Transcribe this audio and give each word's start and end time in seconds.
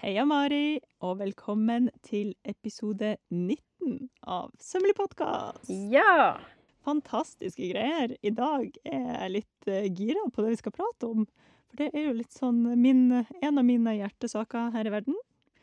Heia 0.00 0.24
Mari, 0.24 0.80
og 1.04 1.18
velkommen 1.20 1.90
til 2.06 2.32
episode 2.48 3.16
19 3.28 4.08
av 4.24 4.50
Sømmelig 4.62 4.94
podkast. 4.96 5.68
Ja. 5.92 6.38
Fantastiske 6.86 7.68
greier. 7.74 8.14
I 8.24 8.32
dag 8.32 8.70
er 8.88 9.06
jeg 9.10 9.32
litt 9.36 9.68
uh, 9.68 9.86
gira 9.92 10.24
på 10.32 10.44
det 10.44 10.54
vi 10.54 10.60
skal 10.62 10.74
prate 10.76 11.10
om. 11.10 11.26
For 11.68 11.82
det 11.82 11.90
er 11.92 12.06
jo 12.08 12.16
litt 12.22 12.32
sånn 12.32 12.62
min, 12.80 13.04
en 13.20 13.60
av 13.60 13.66
mine 13.68 13.96
hjertesaker 13.98 14.72
her 14.76 14.88
i 14.88 14.94
verden. 14.94 15.18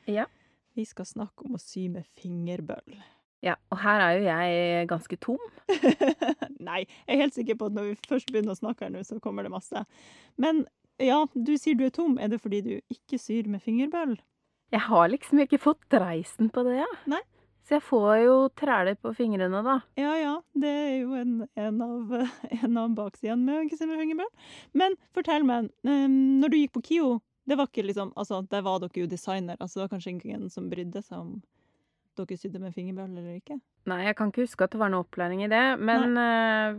Ja. 0.06 0.28
Vi 0.78 0.86
skal 0.88 1.10
snakke 1.10 1.48
om 1.48 1.58
å 1.58 1.64
sy 1.64 1.88
med 1.92 2.06
fingerbøll. 2.20 3.00
Ja, 3.46 3.56
og 3.72 3.80
her 3.82 4.04
er 4.04 4.18
jo 4.18 4.26
jeg 4.28 4.90
ganske 4.92 5.20
tom. 5.24 5.40
Nei, 6.70 6.84
jeg 7.08 7.16
er 7.16 7.24
helt 7.24 7.38
sikker 7.40 7.58
på 7.60 7.70
at 7.70 7.78
når 7.78 7.94
vi 7.94 8.02
først 8.12 8.34
begynner 8.34 8.54
å 8.54 8.60
snakke 8.60 8.86
her 8.86 8.94
nå, 8.94 9.06
så 9.08 9.22
kommer 9.24 9.48
det 9.48 9.54
masse. 9.54 9.86
Men 10.36 10.66
ja, 11.00 11.22
du 11.34 11.54
sier 11.58 11.78
du 11.80 11.86
er 11.88 11.94
tom. 11.96 12.18
Er 12.20 12.32
det 12.32 12.42
fordi 12.44 12.60
du 12.66 12.74
ikke 12.92 13.20
syr 13.22 13.48
med 13.48 13.64
fingerbøll? 13.64 14.18
Jeg 14.70 14.86
har 14.86 15.10
liksom 15.10 15.42
ikke 15.44 15.62
fått 15.62 15.82
dreisen 15.92 16.50
på 16.54 16.64
det, 16.68 16.80
ja. 16.84 16.90
Nei. 17.10 17.22
Så 17.70 17.76
jeg 17.78 17.86
får 17.86 18.12
jo 18.24 18.36
træler 18.58 18.96
på 18.98 19.12
fingrene, 19.14 19.62
da. 19.66 19.76
Ja 20.00 20.16
ja, 20.18 20.36
det 20.58 20.70
er 20.70 20.96
jo 21.04 21.14
en, 21.18 21.36
en 21.54 21.82
av, 21.86 22.16
en 22.64 22.80
av 22.82 22.96
baksidene 22.98 23.60
med 23.60 23.74
fingerbøll. 23.78 24.32
Men 24.74 24.98
fortell 25.14 25.46
meg, 25.46 25.70
um, 25.86 26.16
når 26.42 26.50
du 26.50 26.58
gikk 26.58 26.74
på 26.80 26.86
KIO, 26.88 27.12
det 27.50 27.58
var 27.58 27.70
ikke 27.70 27.86
liksom, 27.86 28.10
altså, 28.18 28.42
der 28.50 28.66
var 28.66 28.82
dere 28.82 29.04
jo 29.04 29.10
designer, 29.10 29.58
altså 29.60 29.80
det 29.80 29.84
var 29.84 29.94
kanskje 29.94 30.16
ingen 30.16 30.50
som 30.54 30.70
brydde 30.70 31.02
seg 31.06 31.22
om 31.22 31.32
dere 32.28 32.38
sydde 32.42 32.60
med 32.62 32.74
fingerbøl 32.76 33.10
eller 33.18 33.38
ikke? 33.40 33.60
Nei, 33.90 34.02
jeg 34.06 34.16
kan 34.20 34.30
ikke 34.30 34.44
huske 34.44 34.66
at 34.66 34.74
det 34.76 34.80
var 34.82 34.92
noe 34.94 35.06
opplæring 35.06 35.40
i 35.46 35.50
det. 35.50 35.62
Men 35.82 36.18
uh, 36.20 36.76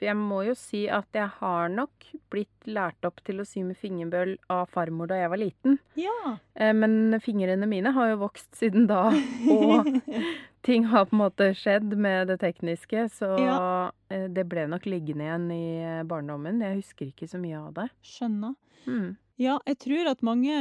jeg 0.00 0.14
må 0.16 0.38
jo 0.46 0.54
si 0.56 0.84
at 0.88 1.08
jeg 1.16 1.26
har 1.40 1.68
nok 1.72 2.06
blitt 2.32 2.68
lært 2.70 3.04
opp 3.04 3.18
til 3.26 3.42
å 3.42 3.46
sy 3.48 3.64
med 3.66 3.76
fingerbøl 3.76 4.36
av 4.54 4.70
farmor 4.72 5.10
da 5.10 5.18
jeg 5.18 5.32
var 5.34 5.42
liten. 5.42 5.76
Ja. 6.00 6.14
Uh, 6.56 6.72
men 6.78 7.18
fingrene 7.24 7.68
mine 7.68 7.92
har 7.96 8.12
jo 8.14 8.20
vokst 8.22 8.54
siden 8.56 8.86
da, 8.88 9.10
og 9.50 9.90
ting 10.68 10.86
har 10.94 11.08
på 11.10 11.18
en 11.18 11.22
måte 11.24 11.50
skjedd 11.58 11.92
med 12.00 12.30
det 12.32 12.38
tekniske. 12.44 13.08
Så 13.18 13.34
Ja. 13.42 13.58
uh, 13.90 14.26
det 14.30 14.46
ble 14.48 14.64
nok 14.70 14.86
liggende 14.88 15.26
igjen 15.26 15.50
i 15.52 15.64
barndommen. 16.08 16.62
Jeg 16.64 16.80
husker 16.80 17.10
ikke 17.10 17.28
så 17.28 17.42
mye 17.42 17.60
av 17.60 17.74
det. 17.82 17.90
Skjønner. 18.14 18.54
Mm. 18.86 19.16
Ja, 19.42 19.58
jeg 19.66 19.78
tror 19.82 20.12
at 20.14 20.22
mange 20.22 20.54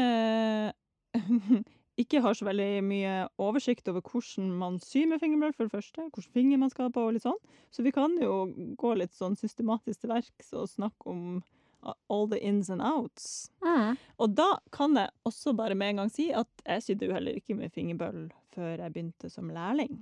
ikke 2.00 2.22
har 2.26 2.34
så 2.34 2.48
veldig 2.48 2.84
mye 2.86 3.16
oversikt 3.42 3.88
over 3.92 4.02
hvordan 4.02 4.50
man 4.58 4.80
syr 4.82 5.06
med 5.12 5.22
fingerbøll, 5.22 5.54
for 5.54 5.68
det 5.68 5.76
første. 5.76 6.08
Hvilken 6.08 6.34
finger 6.34 6.62
man 6.62 6.72
skal 6.74 6.88
ha 6.88 6.94
på, 6.94 7.04
og 7.06 7.16
litt 7.16 7.26
sånn. 7.26 7.42
Så 7.74 7.86
vi 7.86 7.94
kan 7.94 8.16
jo 8.22 8.48
gå 8.80 8.94
litt 8.98 9.14
sånn 9.18 9.38
systematisk 9.38 10.02
til 10.04 10.14
verks 10.14 10.54
og 10.58 10.72
snakke 10.72 11.14
om 11.14 11.44
all 11.84 12.30
the 12.32 12.40
ins 12.40 12.70
and 12.74 12.82
outs. 12.82 13.52
Mm. 13.66 14.00
Og 14.18 14.34
da 14.38 14.56
kan 14.72 14.96
jeg 14.98 15.12
også 15.28 15.54
bare 15.58 15.76
med 15.76 15.94
en 15.94 16.04
gang 16.04 16.14
si 16.14 16.30
at 16.34 16.66
jeg 16.66 16.86
sydde 16.86 17.10
jo 17.10 17.18
heller 17.18 17.38
ikke 17.38 17.58
med 17.60 17.74
fingerbøll 17.76 18.26
før 18.56 18.78
jeg 18.78 18.96
begynte 18.96 19.30
som 19.30 19.52
lærling. 19.54 20.02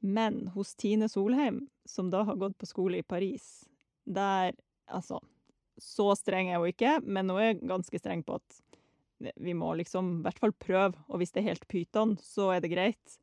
Men 0.00 0.46
hos 0.54 0.76
Tine 0.78 1.08
Solheim, 1.10 1.64
som 1.88 2.12
da 2.12 2.22
har 2.28 2.38
gått 2.38 2.58
på 2.60 2.68
skole 2.68 3.00
i 3.00 3.06
Paris, 3.06 3.66
der 4.04 4.54
Altså, 4.88 5.18
så 5.76 6.14
streng 6.16 6.48
er 6.48 6.62
hun 6.62 6.70
ikke, 6.70 6.94
men 7.04 7.28
hun 7.28 7.42
er 7.44 7.58
ganske 7.60 7.98
streng 8.00 8.22
på 8.24 8.38
at 8.38 8.54
vi 9.18 9.54
må 9.56 9.72
liksom 9.78 10.18
i 10.18 10.26
hvert 10.26 10.38
fall 10.42 10.54
prøve, 10.54 10.94
og 11.08 11.20
hvis 11.20 11.34
det 11.34 11.42
er 11.42 11.50
helt 11.52 11.66
pyton, 11.70 12.16
så 12.22 12.52
er 12.54 12.62
det 12.64 12.72
greit. 12.72 13.18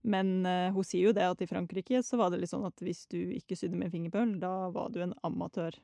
Men 0.00 0.46
uh, 0.46 0.70
hun 0.72 0.86
sier 0.86 1.10
jo 1.10 1.16
det 1.16 1.26
at 1.26 1.42
i 1.44 1.48
Frankrike 1.50 2.00
så 2.06 2.16
var 2.20 2.32
det 2.32 2.40
litt 2.40 2.52
sånn 2.52 2.68
at 2.68 2.80
hvis 2.84 3.04
du 3.12 3.18
ikke 3.36 3.58
sydde 3.58 3.76
med 3.76 3.90
en 3.90 3.94
fingerpøl, 3.94 4.36
da 4.40 4.70
var 4.72 4.92
du 4.94 5.02
en 5.04 5.16
amatør. 5.26 5.76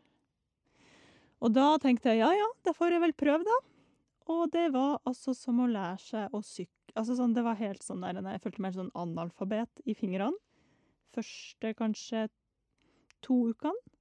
Og 1.45 1.53
da 1.53 1.75
tenkte 1.83 2.15
jeg 2.15 2.23
ja 2.23 2.31
ja, 2.33 2.47
da 2.65 2.73
får 2.77 2.97
jeg 2.97 3.05
vel 3.05 3.17
prøve, 3.19 3.45
da. 3.45 3.59
Og 4.33 4.49
det 4.55 4.71
var 4.75 4.99
altså 5.07 5.35
som 5.37 5.61
å 5.63 5.69
lære 5.71 6.01
seg 6.03 6.35
å 6.35 6.41
sykle. 6.43 6.73
Altså 6.97 7.19
sånn, 7.19 7.35
det 7.37 7.45
var 7.45 7.59
helt 7.61 7.85
sånn 7.85 8.01
der, 8.03 8.19
Jeg 8.25 8.43
følte 8.43 8.63
meg 8.65 8.75
sånn 8.75 8.95
analfabet 8.97 9.85
i 9.85 9.95
fingrene. 9.95 10.35
Første 11.15 11.75
kanskje 11.77 12.27
to 13.25 13.53
ukene. 13.53 13.96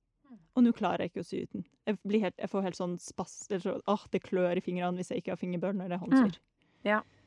Og 0.56 0.64
nå 0.64 0.72
klarer 0.74 1.04
jeg 1.06 1.12
ikke 1.14 1.24
å 1.24 1.28
sy 1.28 1.42
uten. 1.44 1.66
Jeg, 1.86 1.98
blir 2.08 2.22
helt, 2.22 2.36
jeg 2.40 2.50
får 2.50 2.64
helt 2.64 2.78
sånn 2.80 2.98
spass. 3.00 3.48
eller 3.50 3.60
så- 3.60 3.82
Ah, 3.88 4.00
det 4.12 4.24
klør 4.24 4.58
i 4.58 4.62
fingrene 4.62 4.96
hvis 4.98 5.10
jeg 5.12 5.22
ikke 5.24 5.32
har 5.36 5.38
fingerbøl 5.42 5.76
når 5.76 5.90
det 5.90 5.98
er 6.00 6.06
håndsyr. 6.06 6.38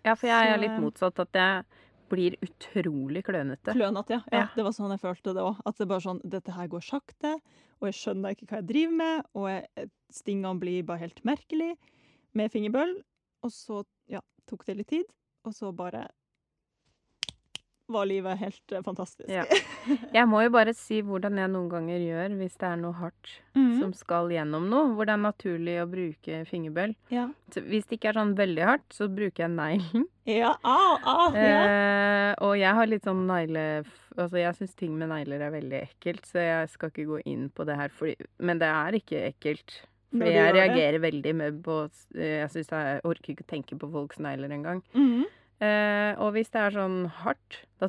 Ja, 0.04 0.14
for 0.14 0.26
jeg 0.28 0.48
er 0.52 0.58
litt 0.58 0.70
eh, 0.70 0.80
motsatt. 0.80 1.18
At 1.18 1.32
jeg 1.32 1.64
blir 2.08 2.36
utrolig 2.40 3.22
klønete. 3.26 3.74
Klønete, 3.74 4.10
ja. 4.16 4.22
ja. 4.32 4.38
Ja. 4.38 4.48
Det 4.56 4.64
var 4.64 4.72
sånn 4.72 4.90
jeg 4.94 5.00
følte 5.02 5.34
det 5.34 5.42
òg. 5.44 5.60
At 5.66 5.76
det 5.76 5.88
bare 5.88 6.00
sånn 6.00 6.20
Dette 6.24 6.52
her 6.56 6.66
går 6.68 6.80
sakte, 6.86 7.34
og 7.80 7.88
jeg 7.90 7.94
skjønner 7.98 8.30
ikke 8.34 8.46
hva 8.48 8.60
jeg 8.62 8.66
driver 8.70 8.96
med, 8.96 9.24
og 9.34 9.48
jeg, 9.48 9.90
stingene 10.10 10.58
blir 10.58 10.82
bare 10.88 10.98
helt 11.04 11.20
merkelig 11.24 11.76
med 12.34 12.50
fingerbøl. 12.50 13.02
Og 13.44 13.50
så, 13.52 13.84
ja, 14.08 14.20
tok 14.46 14.64
det 14.64 14.76
litt 14.78 14.88
tid, 14.88 15.04
og 15.44 15.52
så 15.52 15.70
bare 15.74 16.08
var 17.88 18.06
livet 18.08 18.38
helt 18.40 18.72
eh, 18.72 18.82
fantastisk. 18.84 19.28
Ja. 19.32 19.44
Jeg 20.16 20.28
må 20.28 20.42
jo 20.44 20.52
bare 20.52 20.74
si 20.76 21.00
hvordan 21.04 21.38
jeg 21.40 21.48
noen 21.52 21.68
ganger 21.72 22.02
gjør 22.02 22.34
hvis 22.40 22.56
det 22.60 22.68
er 22.68 22.80
noe 22.80 22.96
hardt 22.98 23.30
mm. 23.56 23.78
som 23.80 23.94
skal 23.96 24.28
gjennom 24.32 24.66
noe, 24.68 24.92
hvor 24.96 25.08
det 25.08 25.14
er 25.14 25.22
naturlig 25.22 25.76
å 25.82 25.86
bruke 25.88 26.42
fingerbøll. 26.48 26.92
Ja. 27.14 27.28
Så 27.54 27.62
hvis 27.64 27.88
det 27.88 27.98
ikke 27.98 28.12
er 28.12 28.20
sånn 28.20 28.34
veldig 28.38 28.66
hardt, 28.68 28.86
så 28.92 29.08
bruker 29.08 29.46
jeg 29.46 29.54
neglen. 29.56 30.06
Ja, 30.28 30.50
Ah, 30.60 31.00
ah, 31.08 31.32
ja. 31.32 31.60
Eh, 31.64 32.32
og 32.44 32.58
jeg 32.60 32.76
har 32.76 32.90
litt 32.90 33.06
sånn 33.08 33.24
negle... 33.28 33.64
Altså, 34.18 34.40
jeg 34.42 34.56
syns 34.58 34.74
ting 34.76 34.96
med 34.98 35.08
negler 35.12 35.46
er 35.46 35.54
veldig 35.54 35.78
ekkelt, 35.86 36.26
så 36.28 36.42
jeg 36.42 36.72
skal 36.72 36.90
ikke 36.92 37.06
gå 37.08 37.20
inn 37.30 37.46
på 37.54 37.64
det 37.68 37.76
her, 37.78 37.92
fordi 37.94 38.16
Men 38.42 38.60
det 38.60 38.68
er 38.68 38.98
ikke 38.98 39.22
ekkelt. 39.30 39.78
Fordi 40.12 40.32
jeg 40.32 40.52
det. 40.52 40.56
reagerer 40.56 41.02
veldig 41.04 41.32
med 41.36 41.58
på 41.64 41.74
eh, 42.16 42.38
Jeg 42.42 42.50
synes 42.54 42.70
jeg 42.72 43.00
orker 43.08 43.34
ikke 43.34 43.44
å 43.44 43.50
tenke 43.54 43.76
på 43.80 43.90
folks 43.92 44.20
negler 44.24 44.52
engang. 44.56 44.84
Mhm. 44.96 45.26
Eh, 45.60 46.12
og 46.22 46.32
hvis 46.36 46.50
det 46.54 46.60
er 46.60 46.70
sånn 46.76 46.98
hardt, 47.22 47.62
da 47.80 47.88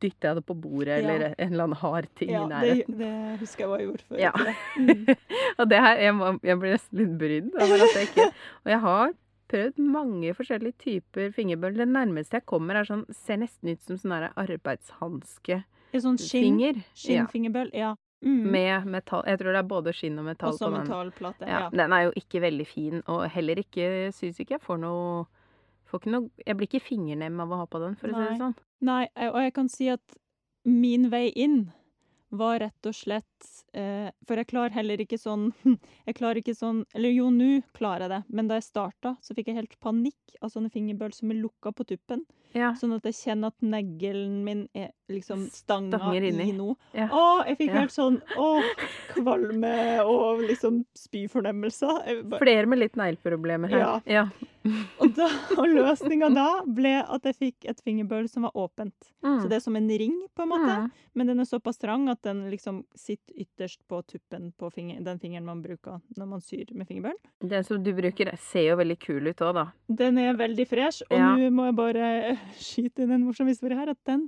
dytter 0.00 0.28
jeg 0.30 0.36
det 0.36 0.44
på 0.46 0.54
bordet 0.60 0.88
Ja. 0.88 0.96
eller 1.00 1.34
en 1.38 1.52
eller 1.52 1.64
annen 1.64 1.76
hard 1.80 2.08
ting 2.16 2.30
ja 2.30 2.42
i 2.44 2.48
det, 2.48 2.56
nærheten. 2.56 2.98
det 2.98 3.38
husker 3.40 3.64
jeg 3.64 3.68
hva 3.70 3.78
jeg 3.78 3.86
gjorde 3.88 4.04
før. 4.08 4.18
Ja. 4.20 4.32
Mm. 4.76 5.16
Og 5.60 5.68
det 5.68 5.78
her, 5.80 5.96
jeg, 5.96 6.40
jeg 6.50 6.58
blir 6.60 6.74
nesten 6.76 6.98
litt 7.00 7.14
brydd 7.20 7.54
over 7.56 7.84
at 7.86 7.94
jeg 7.96 8.08
ikke 8.10 8.26
Og 8.28 8.72
jeg 8.74 8.80
har 8.86 9.14
prøvd 9.48 9.78
mange 9.78 10.34
forskjellige 10.34 10.76
typer 10.82 11.30
fingerbøl. 11.32 11.76
Det 11.78 11.86
nærmeste 11.88 12.40
jeg 12.40 12.46
kommer, 12.50 12.76
er 12.80 12.84
sånn 12.88 13.04
Ser 13.14 13.36
nesten 13.40 13.70
ut 13.72 13.80
som 13.86 13.96
sånn 14.00 14.28
arbeidshanske. 14.36 15.62
Sånn 15.96 16.18
skinn, 16.20 16.82
skinnfingerbøl, 16.94 17.70
Ja. 17.72 17.94
Mm. 18.24 18.46
Med 18.50 18.86
metall. 18.88 19.22
Jeg 19.28 19.38
tror 19.38 19.52
det 19.52 19.58
er 19.60 19.68
både 19.68 19.92
skinn 19.94 20.18
og 20.18 20.24
metall 20.24 20.52
Også 20.54 20.66
på 20.66 20.72
den. 20.72 20.86
metallplate. 20.88 21.46
Ja, 21.46 21.58
Ja. 21.60 21.68
Den 21.70 21.92
er 21.92 22.04
jo 22.06 22.12
ikke 22.16 22.40
veldig 22.40 22.66
fin, 22.66 23.02
og 23.06 23.28
heller 23.30 23.54
ikke 23.60 24.10
Syns 24.12 24.40
ikke 24.40 24.56
jeg 24.56 24.60
får 24.64 24.78
noe 24.80 25.26
noe 25.92 26.28
Jeg 26.42 26.58
blir 26.58 26.68
ikke 26.68 26.84
fingernem 26.84 27.40
av 27.44 27.52
å 27.52 27.62
ha 27.62 27.66
på 27.70 27.80
den, 27.82 27.96
for 27.98 28.10
å 28.10 28.20
si 28.20 28.28
det 28.30 28.38
sånn. 28.40 28.54
Nei, 28.86 29.02
og 29.30 29.40
jeg 29.40 29.56
kan 29.56 29.68
si 29.72 29.90
at 29.92 30.16
min 30.66 31.10
vei 31.12 31.28
inn 31.38 31.68
var 32.34 32.58
rett 32.60 32.88
og 32.88 32.94
slett 32.96 33.48
eh, 33.76 34.08
For 34.26 34.40
jeg 34.40 34.48
klarer 34.50 34.74
heller 34.74 35.00
ikke 35.02 35.18
sånn 35.20 35.50
Jeg 36.08 36.16
klarer 36.18 36.40
ikke 36.40 36.56
sånn 36.58 36.82
Eller 36.96 37.14
jo, 37.14 37.28
nå 37.30 37.62
klarer 37.76 38.06
jeg 38.06 38.14
det, 38.16 38.22
men 38.34 38.50
da 38.50 38.58
jeg 38.58 38.66
starta, 38.66 39.14
så 39.22 39.36
fikk 39.36 39.52
jeg 39.52 39.60
helt 39.60 39.76
panikk 39.82 40.36
av 40.40 40.50
sånne 40.52 40.72
fingerbøl 40.74 41.14
som 41.14 41.30
er 41.32 41.40
lukka 41.40 41.72
på 41.76 41.86
tuppen. 41.88 42.24
Ja. 42.56 42.72
Sånn 42.78 42.96
at 42.96 43.06
jeg 43.06 43.18
kjenner 43.20 43.54
at 43.54 43.64
neglen 43.64 44.40
min 44.46 44.66
er 44.76 44.92
liksom 45.08 45.46
stanga 45.54 45.98
Stanger 45.98 46.24
i 46.24 46.52
noe. 46.56 46.74
Ja. 46.96 47.06
Å, 47.08 47.44
jeg 47.46 47.58
fikk 47.60 47.70
Ja. 47.72 47.80
helt 47.84 47.94
sånn 47.94 48.20
å, 48.36 48.48
kvalme 49.14 50.02
og 50.04 50.42
liksom 50.42 50.84
spyfornemmelser. 50.98 52.22
Bare- 52.28 52.40
Flere 52.42 52.66
med 52.66 52.78
litt 52.78 52.96
negleproblemer 52.96 53.68
her. 53.70 53.78
Ja. 53.78 54.00
ja. 54.06 54.28
Og, 54.98 55.12
da, 55.14 55.28
og 55.56 55.68
løsninga 55.70 56.26
da 56.34 56.46
ble 56.66 56.96
at 57.04 57.22
jeg 57.28 57.36
fikk 57.38 57.68
et 57.70 57.80
fingerbøl 57.86 58.26
som 58.28 58.42
var 58.48 58.56
åpent. 58.58 59.12
Mm. 59.22 59.40
Så 59.42 59.48
det 59.48 59.56
er 59.60 59.62
som 59.62 59.76
en 59.78 59.88
ring, 59.88 60.16
på 60.34 60.42
en 60.42 60.50
måte. 60.50 60.76
Mm. 60.86 60.88
Men 61.14 61.30
den 61.30 61.40
er 61.40 61.46
såpass 61.48 61.78
trang 61.78 62.08
at 62.10 62.20
den 62.26 62.50
liksom 62.50 62.82
sitter 62.98 63.44
ytterst 63.46 63.80
på 63.88 64.00
tuppen 64.10 64.50
på 64.58 64.70
finger, 64.74 64.98
den 65.06 65.20
fingeren 65.22 65.46
man 65.46 65.62
bruker 65.62 66.00
når 66.18 66.26
man 66.32 66.42
syr 66.42 66.66
med 66.74 66.88
fingerbøl. 66.90 67.14
Den 67.46 67.64
som 67.64 67.82
du 67.82 67.92
bruker, 67.94 68.32
ser 68.42 68.72
jo 68.72 68.80
veldig 68.82 68.98
kul 69.06 69.30
ut 69.30 69.38
òg, 69.46 69.54
da. 69.54 69.66
Den 70.02 70.18
er 70.18 70.34
veldig 70.34 70.66
fresh, 70.68 71.06
og 71.10 71.16
nå 71.38 71.50
må 71.54 71.68
jeg 71.70 71.78
bare 71.78 72.10
skyte 72.58 73.06
inn 73.06 73.14
en 73.20 73.24
morsom 73.28 73.46
historie 73.46 73.78
her, 73.78 73.94
at 73.94 74.02
den 74.08 74.26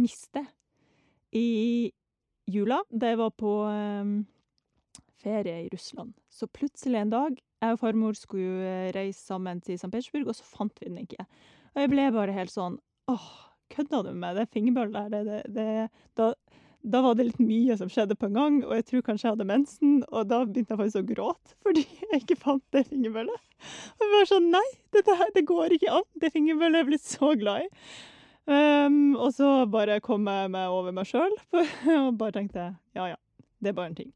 mistet 0.00 0.46
jeg 1.32 1.42
i 1.42 1.92
jula, 2.52 2.82
Det 2.90 3.16
var 3.16 3.30
på 3.30 3.52
em, 3.70 4.26
ferie 5.22 5.64
i 5.64 5.68
Russland. 5.72 6.12
Så 6.30 6.46
plutselig 6.46 6.98
en 7.00 7.10
dag, 7.12 7.38
jeg 7.62 7.76
og 7.76 7.80
farmor 7.80 8.16
skulle 8.18 8.44
jo 8.44 8.66
eh, 8.66 8.90
reise 8.94 9.22
sammen 9.22 9.60
til 9.62 9.78
St. 9.78 9.90
Petersburg, 9.90 10.28
og 10.28 10.36
så 10.36 10.44
fant 10.44 10.80
vi 10.80 10.90
den 10.90 11.04
ikke. 11.04 11.26
Og 11.72 11.84
jeg 11.84 11.92
ble 11.92 12.08
bare 12.12 12.34
helt 12.36 12.52
sånn, 12.52 12.78
åh, 13.08 13.28
kødda 13.72 14.02
du 14.08 14.12
med 14.12 14.36
det 14.36 14.50
fingerbølet 14.52 15.14
der? 15.14 15.24
Det, 15.28 15.40
det, 15.54 15.66
da, 16.18 16.32
da 16.82 17.02
var 17.04 17.16
det 17.16 17.28
litt 17.30 17.42
mye 17.42 17.76
som 17.78 17.90
skjedde 17.92 18.18
på 18.18 18.28
en 18.28 18.38
gang, 18.38 18.60
og 18.66 18.74
jeg 18.76 18.88
tror 18.90 19.04
kanskje 19.06 19.28
jeg 19.28 19.36
hadde 19.36 19.48
mensen, 19.48 19.98
og 20.10 20.28
da 20.28 20.42
begynte 20.44 20.74
jeg 20.74 20.82
faktisk 20.82 21.02
å 21.02 21.10
gråte, 21.14 21.56
fordi 21.64 21.86
jeg 21.86 22.24
ikke 22.24 22.40
fant 22.42 22.64
det 22.74 22.86
fingerbøllet. 22.90 23.50
Og 23.94 24.06
jeg 24.06 24.14
var 24.16 24.32
sånn, 24.34 24.50
nei, 24.52 24.68
dette 24.96 25.18
her, 25.20 25.30
det 25.36 25.46
går 25.48 25.78
ikke 25.78 26.00
an. 26.00 26.08
Det 26.18 26.32
fingerbøllet 26.34 26.80
er 26.80 26.84
jeg 26.84 26.90
blitt 26.90 27.06
så 27.06 27.36
glad 27.38 27.68
i. 27.68 27.70
Og 28.48 29.30
så 29.36 29.48
bare 29.70 30.00
kom 30.02 30.26
jeg 30.26 30.50
meg 30.50 30.68
over 30.72 30.92
meg 30.92 31.06
sjøl 31.06 31.34
og 32.06 32.16
bare 32.18 32.34
tenkte 32.34 32.72
ja 32.96 33.12
ja, 33.12 33.16
det 33.62 33.70
er 33.70 33.76
bare 33.76 33.92
en 33.92 33.94
ting. 34.00 34.12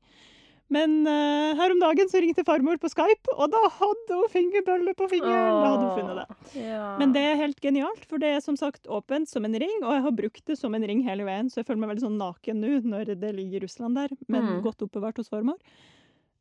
Men 0.67 1.07
uh, 1.07 1.55
her 1.55 1.71
om 1.71 1.79
dagen 1.79 2.09
så 2.11 2.19
ringte 2.19 2.43
farmor 2.43 2.75
på 2.83 2.89
Skype, 2.91 3.31
og 3.39 3.53
da 3.53 3.61
hadde 3.77 4.17
hun 4.19 4.31
fingerbølle 4.33 4.97
på 4.99 5.07
fingeren! 5.13 5.61
Da 5.63 5.69
hadde 5.71 5.85
hun 5.85 5.95
funnet 6.01 6.17
det. 6.19 6.65
Ja. 6.65 6.89
Men 6.99 7.13
det 7.15 7.23
er 7.23 7.39
helt 7.39 7.61
genialt, 7.63 8.03
for 8.11 8.19
det 8.19 8.33
er 8.35 8.41
som 8.43 8.59
sagt 8.59 8.91
åpent 8.91 9.31
som 9.31 9.47
en 9.47 9.55
ring, 9.55 9.77
og 9.85 9.93
jeg 9.95 10.03
har 10.09 10.17
brukt 10.19 10.43
det 10.51 10.57
som 10.59 10.75
en 10.75 10.83
ring 10.91 11.05
hele 11.07 11.23
veien, 11.29 11.47
så 11.47 11.61
jeg 11.61 11.69
føler 11.69 11.85
meg 11.85 11.93
veldig 11.93 12.07
sånn 12.09 12.19
naken 12.19 12.59
nå 12.65 12.81
når 12.83 13.13
det 13.15 13.31
ligger 13.37 13.61
i 13.61 13.63
Russland 13.69 13.95
der, 14.01 14.17
men 14.27 14.43
Mm. 14.49 14.59
godt 14.67 14.83
oppbevart 14.83 15.23
hos 15.23 15.31
farmor. 15.31 15.55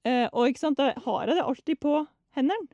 Uh, 0.01 0.25
og 0.33 0.49
ikke 0.49 0.63
sant, 0.63 0.81
da 0.81 0.95
har 1.05 1.27
jeg 1.27 1.35
det 1.37 1.45
alltid 1.45 1.79
på 1.85 1.93
hendene. 2.33 2.65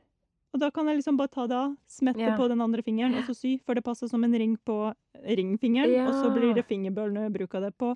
Og 0.52 0.60
da 0.60 0.68
kan 0.70 0.88
jeg 0.88 0.98
liksom 0.98 1.16
bare 1.16 1.32
ta 1.32 1.46
det 1.48 1.56
av, 1.56 1.76
smette 1.88 2.20
yeah. 2.20 2.36
på 2.36 2.46
den 2.52 2.60
andre 2.60 2.82
fingeren 2.84 3.14
og 3.16 3.24
så 3.24 3.34
sy, 3.36 3.54
for 3.64 3.78
det 3.78 3.84
passer 3.86 4.10
som 4.10 4.24
en 4.26 4.34
ring 4.36 4.58
på 4.60 4.76
ringfingeren, 5.24 5.94
og 6.04 6.18
så 6.18 6.32
blir 6.34 6.52
det 6.58 6.66
fingerbøl 6.68 7.14
når 7.14 7.28
jeg 7.28 7.34
bruker 7.38 7.64
det 7.64 7.72
på 7.80 7.94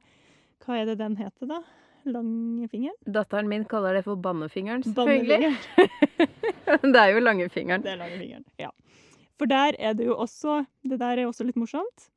Hva 0.64 0.78
er 0.80 0.88
det 0.88 0.96
den 1.02 1.18
heter, 1.20 1.50
da? 1.50 1.60
Langfingeren? 2.06 2.96
Datteren 3.12 3.50
min 3.50 3.66
kaller 3.68 3.98
det 3.98 4.06
for 4.06 4.16
bannefingeren, 4.16 4.86
selvfølgelig. 4.86 5.52
Det 6.66 6.98
er 6.98 7.12
jo 7.12 7.20
langefingeren. 7.22 7.82
Det 7.84 7.92
er 7.92 7.98
langfingeren, 8.00 8.44
ja. 8.58 8.70
For 9.38 9.50
der 9.50 9.76
er 9.78 9.92
det 9.94 10.06
jo 10.08 10.16
også 10.16 10.64
Det 10.82 10.98
der 10.98 11.20
er 11.20 11.26
også 11.28 11.44
litt 11.44 11.58
morsomt. 11.60 12.08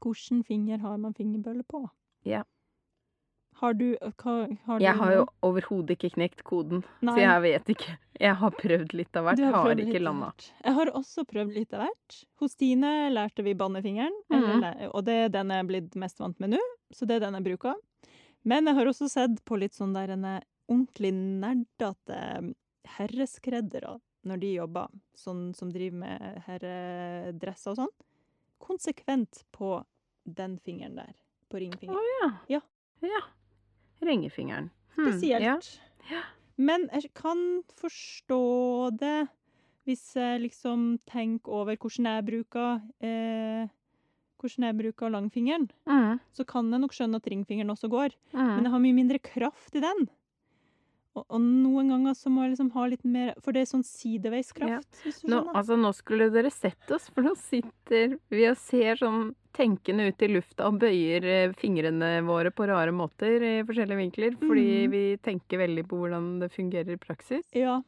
Hvilken 0.00 0.42
finger 0.44 0.78
har 0.78 0.96
man 0.96 1.14
fingerbølle 1.14 1.62
på? 1.68 1.84
Ja. 2.24 2.42
Har 3.60 3.74
du 3.76 3.90
hva, 4.00 4.34
har 4.64 4.80
Jeg 4.80 4.96
du 4.96 5.00
har 5.02 5.10
jo 5.12 5.24
overhodet 5.44 5.98
ikke 5.98 6.14
knekt 6.14 6.42
koden, 6.48 6.80
Nei. 7.04 7.12
så 7.12 7.20
jeg 7.20 7.42
vet 7.44 7.72
ikke. 7.74 7.96
Jeg 8.20 8.36
har 8.40 8.54
prøvd 8.56 8.94
litt 8.96 9.16
av 9.16 9.26
hvert, 9.26 9.42
har, 9.44 9.56
har, 9.66 9.82
ikke 9.84 10.00
landa. 10.00 10.30
Jeg 10.64 10.76
har 10.78 10.90
også 10.96 11.24
prøvd 11.28 11.58
litt 11.58 11.76
av 11.76 11.84
hvert. 11.84 12.16
Hos 12.40 12.56
Tine 12.60 12.92
lærte 13.12 13.44
vi 13.44 13.56
bannefingeren, 13.56 14.16
mm 14.32 14.66
og 14.90 15.04
det 15.04 15.16
er 15.26 15.32
den 15.32 15.52
jeg 15.52 15.62
er 15.62 15.68
blitt 15.68 15.96
mest 16.00 16.20
vant 16.20 16.38
med 16.40 16.54
nå. 16.54 16.60
Så 16.92 17.06
det 17.08 17.18
er 17.18 17.26
den 17.26 17.36
jeg 17.36 17.46
bruker. 17.50 17.76
Men 18.48 18.68
jeg 18.68 18.78
har 18.78 18.88
også 18.88 19.08
sett 19.12 19.42
på 19.44 19.58
litt 19.60 19.76
sånn 19.76 19.92
der 19.92 20.14
en 20.14 20.24
eh, 20.24 20.44
ordentlig 20.70 21.12
nerdete 21.12 22.20
herreskreddere 22.96 23.98
når 24.28 24.40
de 24.42 24.52
jobber, 24.54 24.88
sånn 25.16 25.50
som 25.56 25.72
driver 25.72 26.00
med 26.02 26.40
herredresser 26.46 27.74
og 27.74 27.82
sånn. 27.82 27.92
Konsekvent 28.60 29.44
på 29.52 29.78
den 30.24 30.56
fingeren 30.64 30.96
der. 31.00 31.12
På 31.50 31.60
ringfingeren. 31.60 32.00
Oh, 32.00 32.10
ja. 32.20 32.30
Ja. 32.56 32.62
ja. 33.04 33.22
Ringefingeren. 34.04 34.70
Hmm, 34.96 35.10
Spesielt. 35.10 35.80
Ja. 36.10 36.22
Men 36.60 36.88
jeg 36.92 37.12
kan 37.16 37.62
forstå 37.80 38.40
det 39.00 39.28
hvis 39.88 40.02
jeg 40.14 40.42
liksom 40.44 40.98
tenker 41.08 41.52
over 41.62 41.78
hvordan 41.80 42.08
jeg 42.10 42.26
bruker 42.28 42.80
eh, 43.00 43.68
hvordan 44.40 44.66
jeg 44.68 44.78
bruker 44.78 45.12
langfingeren. 45.12 45.68
Mm, 45.88 46.20
Så 46.32 46.46
kan 46.48 46.70
jeg 46.72 46.80
nok 46.80 46.94
skjønne 46.96 47.20
at 47.20 47.28
ringfingeren 47.28 47.72
også 47.72 47.90
går, 47.92 48.14
men 48.32 48.60
mm. 48.60 48.64
jeg 48.64 48.72
har 48.72 48.82
mye 48.84 48.96
mindre 48.96 49.20
kraft 49.20 49.76
i 49.76 49.82
den. 49.84 50.08
Og, 51.18 51.24
og 51.26 51.40
noen 51.42 51.90
ganger 51.90 52.14
så 52.14 52.30
må 52.30 52.44
jeg 52.44 52.52
liksom 52.52 52.68
ha 52.76 52.84
litt 52.86 53.02
mer 53.02 53.32
For 53.42 53.50
det 53.50 53.64
er 53.64 53.70
sånn 53.72 53.82
sideveiskraft, 53.82 55.00
Ja. 55.02 55.12
Nå, 55.32 55.40
altså, 55.58 55.74
nå 55.74 55.90
skulle 55.96 56.28
dere 56.30 56.52
sett 56.54 56.92
oss, 56.94 57.08
for 57.10 57.26
nå 57.26 57.32
sitter 57.34 58.14
vi 58.30 58.46
og 58.46 58.58
ser 58.60 59.00
sånn 59.00 59.32
tenkende 59.56 60.08
ut 60.10 60.22
i 60.22 60.28
lufta 60.30 60.68
og 60.68 60.80
bøyer 60.82 61.26
eh, 61.26 61.54
fingrene 61.58 62.20
våre 62.26 62.52
på 62.54 62.66
rare 62.70 62.92
måter 62.94 63.42
i 63.42 63.54
forskjellige 63.66 64.00
vinkler, 64.00 64.36
fordi 64.40 64.66
mm. 64.84 64.92
vi 64.92 65.04
tenker 65.24 65.62
veldig 65.64 65.86
på 65.90 66.02
hvordan 66.02 66.28
det 66.42 66.50
fungerer 66.54 66.94
i 66.94 67.00
praksis. 67.00 67.46
Ja. 67.56 67.80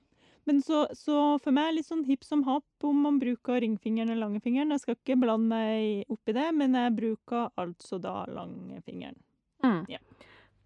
Men 0.44 0.58
så, 0.62 0.88
så 0.98 1.38
for 1.38 1.54
meg 1.54 1.68
er 1.68 1.70
det 1.70 1.76
litt 1.76 1.90
sånn 1.90 2.06
hipp 2.08 2.24
som 2.26 2.42
happ 2.48 2.86
om 2.86 3.04
man 3.04 3.20
bruker 3.22 3.60
ringfingeren 3.62 4.10
eller 4.10 4.26
langfingeren. 4.26 4.74
Jeg 4.74 4.82
skal 4.82 4.96
ikke 4.98 5.20
blande 5.22 5.54
meg 5.54 6.10
opp 6.10 6.32
i 6.32 6.34
det, 6.34 6.48
men 6.58 6.74
jeg 6.74 6.96
bruker 6.98 7.52
altså 7.62 8.00
da 8.02 8.24
langfingeren. 8.26 9.20
Mm. 9.62 9.84
Ja. 9.92 10.02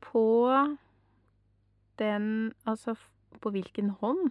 På 0.00 0.24
den 2.00 2.54
Altså, 2.64 2.96
på 3.40 3.52
hvilken 3.52 3.92
hånd? 4.00 4.30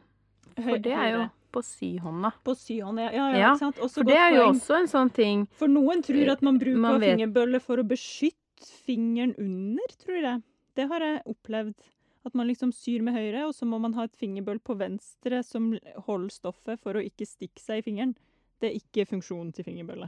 For 0.55 0.81
det 0.81 0.93
er 0.93 1.09
jo. 1.13 1.23
På 1.55 1.63
syhånda. 1.65 2.31
På 2.45 2.55
syhånda, 2.59 3.07
ja. 3.07 3.11
ja, 3.15 3.25
ja, 3.31 3.55
Ja, 3.55 3.71
For 3.87 4.03
det 4.07 4.17
er 4.19 4.35
jo 4.35 4.43
poeng. 4.43 4.55
også 4.59 4.79
en 4.81 4.89
sånn 4.91 5.11
ting 5.15 5.45
For 5.59 5.71
noen 5.71 6.03
tror 6.05 6.31
at 6.35 6.43
man 6.45 6.59
bruker 6.61 6.83
Man 6.83 7.01
fingerbølle 7.03 7.61
for 7.63 7.81
å 7.81 7.87
beskytte 7.87 8.67
fingeren 8.85 9.33
under, 9.41 9.95
tror 10.03 10.19
jeg. 10.21 10.43
Det 10.75 10.87
har 10.91 11.03
jeg 11.03 11.21
opplevd. 11.31 11.75
At 12.25 12.33
man 12.33 12.47
liksom 12.49 12.71
syr 12.73 13.03
med 13.05 13.13
høyre, 13.13 13.43
og 13.45 13.53
så 13.53 13.67
må 13.69 13.77
man 13.79 13.93
ha 13.93 14.07
et 14.07 14.15
fingerbøll 14.17 14.57
på 14.65 14.73
venstre 14.79 15.43
som 15.45 15.67
holder 16.07 16.33
stoffet 16.33 16.79
for 16.81 16.97
å 16.97 17.03
ikke 17.05 17.27
stikke 17.29 17.61
seg 17.61 17.83
i 17.83 17.85
fingeren. 17.85 18.15
Det 18.59 18.71
er 18.71 18.79
ikke 18.79 19.05
funksjonen 19.11 19.51
til 19.53 19.67
fingerbølle. 19.67 20.07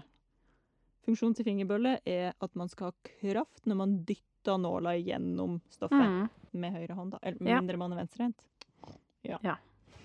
Funksjonen 1.06 1.36
til 1.38 1.46
fingerbølle 1.46 2.00
er 2.10 2.34
at 2.42 2.56
man 2.58 2.72
skal 2.72 2.90
ha 2.90 3.12
kraft 3.20 3.68
når 3.70 3.80
man 3.84 3.94
dytter 4.08 4.58
nåla 4.60 4.96
gjennom 4.98 5.60
stoffet 5.70 6.10
mm. 6.10 6.26
med 6.58 6.74
høyre 6.80 6.98
hånd, 6.98 7.14
da. 7.14 7.22
Eller 7.22 7.52
Ja. 7.52 7.60
mindre 7.62 7.78
man 7.78 7.94
er 7.94 8.02
venstrehendt. 8.02 8.42
Ja, 9.28 9.38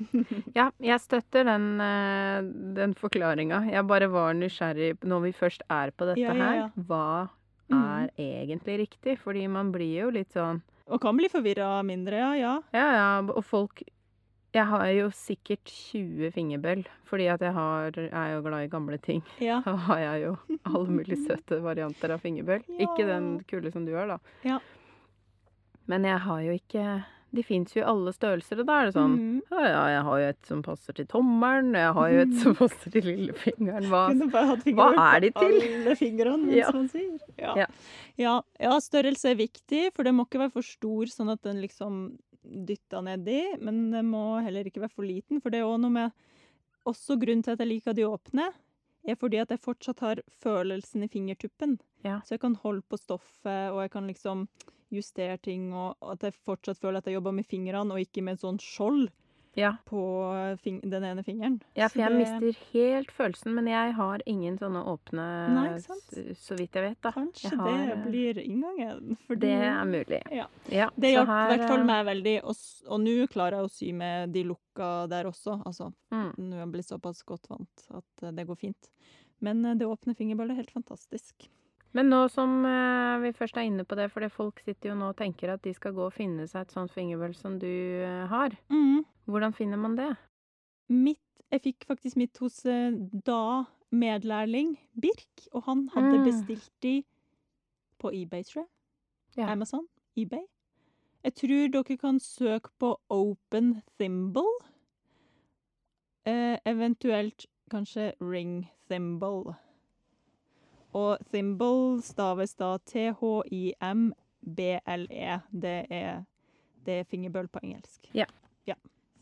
jeg 0.89 1.01
støtter 1.01 1.45
den, 1.49 1.67
eh, 1.81 2.43
den 2.79 2.95
forklaringa. 2.99 3.63
Jeg 3.73 3.87
bare 3.87 4.09
var 4.13 4.35
nysgjerrig 4.35 4.97
når 5.05 5.23
vi 5.29 5.33
først 5.37 5.63
er 5.71 5.91
på 5.97 6.09
dette 6.11 6.21
Ja, 6.25 6.35
ja, 6.35 6.51
her. 6.67 6.73
Hva 6.89 7.29
Mm. 7.73 7.79
er 7.81 8.11
egentlig 8.21 8.75
riktig? 8.83 9.15
Fordi 9.23 9.47
man 9.49 9.71
blir 9.73 10.03
jo 10.03 10.11
litt 10.13 10.33
sånn 10.35 10.59
Og 10.91 11.01
kan 11.01 11.17
bli 11.17 11.29
forvirra 11.33 11.79
mindre, 11.87 12.19
ja. 12.19 12.33
ja. 12.37 12.55
Ja, 12.75 12.89
ja, 12.93 13.07
og 13.33 13.45
folk 13.49 13.81
Jeg 14.53 14.67
har 14.69 14.85
jo 14.93 15.07
sikkert 15.17 15.65
20 15.65 16.33
fingerbøll, 16.35 16.83
fordi 17.09 17.29
at 17.33 17.41
jeg 17.41 17.55
har, 17.57 17.95
er 17.97 18.35
jo 18.35 18.43
glad 18.45 18.67
i 18.67 18.69
gamle 18.69 18.99
ting. 19.01 19.23
Ja. 19.41 19.63
Da 19.65 19.73
har 19.87 19.99
jeg 20.03 20.27
jo 20.27 20.35
alle 20.69 20.89
mulige 20.99 21.17
søte 21.27 21.63
varianter 21.65 22.13
av 22.13 22.21
fingerbøll. 22.21 22.61
Ikke 22.77 23.07
den 23.09 23.39
kule 23.49 23.73
som 23.73 23.87
du 23.87 23.95
har, 23.97 24.07
da. 24.11 24.19
Ja. 24.45 24.59
Men 25.89 26.05
jeg 26.05 26.19
har 26.27 26.41
jo 26.45 26.53
ikke 26.59 26.85
De 27.33 27.43
fins 27.43 27.73
jo 27.73 27.81
i 27.81 27.85
alle 27.89 28.13
størrelser, 28.13 28.59
og 28.61 28.67
da 28.69 28.75
er 28.83 28.85
det 28.91 28.95
sånn 28.95 29.13
Mhm. 29.17 29.37
Ja, 29.51 29.61
ja, 29.65 29.85
jeg 29.95 30.03
har 30.05 30.19
jo 30.21 30.27
et 30.29 30.47
som 30.47 30.63
passer 30.63 30.93
til 30.99 31.07
tommelen, 31.07 31.73
jeg 31.75 31.93
har 31.97 32.09
jo 32.13 32.19
et 32.27 32.35
som 32.43 32.55
passer 32.59 32.91
til 32.93 33.03
lillefingeren. 33.09 33.87
Hva 33.89 34.03
hva 34.29 35.15
er 35.15 35.21
de 35.25 35.31
til? 35.31 35.55
Alle 35.63 35.97
fingrene, 35.97 36.53
Ja. 36.61 36.71
man 36.73 36.89
sier. 36.93 37.19
Ja. 37.39 37.55
Ja. 37.57 37.67
Ja. 38.61 38.79
størrelse 38.85 39.31
er 39.33 39.41
viktig, 39.41 39.93
for 39.95 40.03
det 40.05 40.13
må 40.13 40.27
ikke 40.29 40.43
være 40.45 40.53
for 40.53 40.63
stor 40.63 41.07
sånn 41.07 41.33
at 41.33 41.41
den 41.43 41.63
liksom 41.63 42.19
dytter 42.45 43.01
nedi, 43.07 43.41
men 43.63 43.91
det 43.93 44.05
må 44.05 44.43
heller 44.43 44.65
ikke 44.69 44.83
være 44.83 44.93
for 44.93 45.05
liten, 45.07 45.41
for 45.41 45.49
det 45.51 45.61
er 45.61 45.65
også 45.69 45.81
noe 45.81 45.91
med 45.91 46.13
Også 46.85 47.15
grunnen 47.17 47.45
til 47.45 47.53
at 47.53 47.61
jeg 47.63 47.69
liker 47.69 47.95
de 47.95 48.03
åpne, 48.03 48.49
er 49.09 49.19
fordi 49.19 49.41
at 49.43 49.51
jeg 49.51 49.63
fortsatt 49.63 50.03
har 50.05 50.23
følelsen 50.43 51.07
i 51.07 51.11
fingertuppen. 51.11 51.79
Ja. 52.05 52.21
Så 52.27 52.37
jeg 52.37 52.45
kan 52.45 52.55
holde 52.63 52.85
på 52.87 52.99
stoffet, 53.01 53.73
og 53.73 53.83
jeg 53.83 53.91
kan 53.95 54.07
liksom 54.07 54.47
justere 54.93 55.39
ting, 55.43 55.73
og 55.75 55.97
at 56.13 56.23
jeg 56.23 56.39
fortsatt 56.45 56.81
føler 56.81 57.01
at 57.01 57.09
jeg 57.09 57.17
jobber 57.19 57.35
med 57.35 57.49
fingrene, 57.49 57.95
og 57.95 58.03
ikke 58.03 58.23
med 58.23 58.39
et 58.39 58.45
sånn 58.45 58.61
skjold 58.63 59.09
Ja. 59.55 59.75
på 59.85 60.01
den 60.65 61.05
ene 61.05 61.23
fingeren. 61.23 61.61
ja, 61.77 61.89
for 61.89 61.99
jeg 62.01 62.09
det- 62.11 62.19
mister 62.41 62.57
helt 62.73 63.11
følelsen, 63.13 63.55
men 63.55 63.67
jeg 63.67 63.93
har 63.95 64.23
ingen 64.27 64.57
sånne 64.59 64.81
åpne, 64.87 65.27
Nei, 65.53 65.79
så 66.35 66.57
vidt 66.57 66.73
jeg 66.73 66.83
vet, 66.91 67.01
da. 67.03 67.13
Kanskje 67.13 67.57
har, 67.59 67.71
det 67.87 67.93
eh, 67.93 68.05
blir 68.07 68.39
inngangen. 68.39 69.17
fordi- 69.29 69.41
Det 69.41 69.53
er 69.53 69.85
mulig. 69.85 70.23
Ja. 70.33 70.47
Ja, 70.71 70.89
Det 70.97 71.13
hjalp 71.13 71.29
i 71.29 71.57
hvert 71.57 71.69
fall 71.69 71.81
eh, 71.81 71.85
meg 71.85 72.07
veldig, 72.07 72.37
og, 72.45 72.57
og 72.89 73.01
nå 73.01 73.27
klarer 73.29 73.59
jeg 73.61 73.65
å 73.69 73.71
sy 73.71 73.93
med 73.93 74.33
de 74.33 74.45
lukka 74.45 75.09
der 75.09 75.25
også. 75.25 75.63
Altså, 75.67 75.93
Mm. 76.13 76.33
nå 76.39 76.55
er 76.57 76.59
jeg 76.65 76.73
blitt 76.73 76.89
såpass 76.89 77.23
godt 77.25 77.49
vant 77.49 77.87
at 77.91 78.23
eh, 78.23 78.31
det 78.33 78.47
går 78.47 78.57
fint. 78.59 78.89
Men 79.41 79.63
det 79.77 79.87
åpne 79.87 80.15
fingerballet 80.17 80.53
er 80.53 80.63
helt 80.63 80.71
fantastisk. 80.71 81.49
Men 81.95 82.09
nå 82.09 82.23
som 82.33 82.65
eh, 82.65 83.19
vi 83.21 83.33
først 83.37 83.57
er 83.61 83.67
inne 83.69 83.85
på 83.85 83.97
det, 83.99 84.07
fordi 84.13 84.29
folk 84.33 84.61
sitter 84.65 84.91
jo 84.91 84.95
nå 84.97 85.11
og 85.13 85.17
tenker 85.19 85.53
at 85.53 85.63
de 85.63 85.75
skal 85.77 85.93
gå 85.93 86.07
og 86.07 86.15
finne 86.17 86.47
seg 86.49 86.63
et 86.65 86.73
sånt 86.73 86.93
fingerbøl 86.95 87.35
som 87.37 87.59
du 87.61 87.69
har. 88.31 88.55
har. 88.71 89.05
Hvordan 89.29 89.53
finner 89.55 89.77
man 89.77 89.97
det? 89.97 90.11
Mitt, 90.89 91.21
jeg 91.53 91.61
fikk 91.63 91.85
faktisk 91.87 92.17
mitt 92.17 92.39
hos 92.41 92.65
eh, 92.67 92.93
da 93.27 93.65
medlærling 93.93 94.79
Birk, 94.97 95.45
og 95.53 95.63
han 95.69 95.89
hadde 95.93 96.19
Mm. 96.19 96.25
bestilt 96.25 96.71
de 96.83 97.05
på 98.01 98.09
eBay, 98.13 98.43
tror 98.43 98.63
jeg. 98.65 98.69
Ja. 99.37 99.53
Amazon. 99.53 99.87
eBay. 100.17 100.47
Jeg 101.25 101.35
tror 101.35 101.69
dere 101.73 101.97
kan 101.97 102.19
søke 102.21 102.71
på 102.81 102.97
Open 103.11 103.83
Thimble. 103.99 104.43
Eh, 106.27 106.57
eventuelt 106.67 107.47
kanskje 107.71 108.13
Ring 108.21 108.67
Thimble. 108.91 109.55
Og 110.95 111.19
thimble 111.33 112.01
staves 112.05 112.55
da 112.55 112.75
T-H-I-M-B-L-E. 113.93 115.41
Det 115.53 115.87
er, 115.91 116.23
det 116.87 116.93
er 117.01 117.05
fingerbøl 117.09 117.49
på 117.49 117.61
engelsk. 117.65 118.09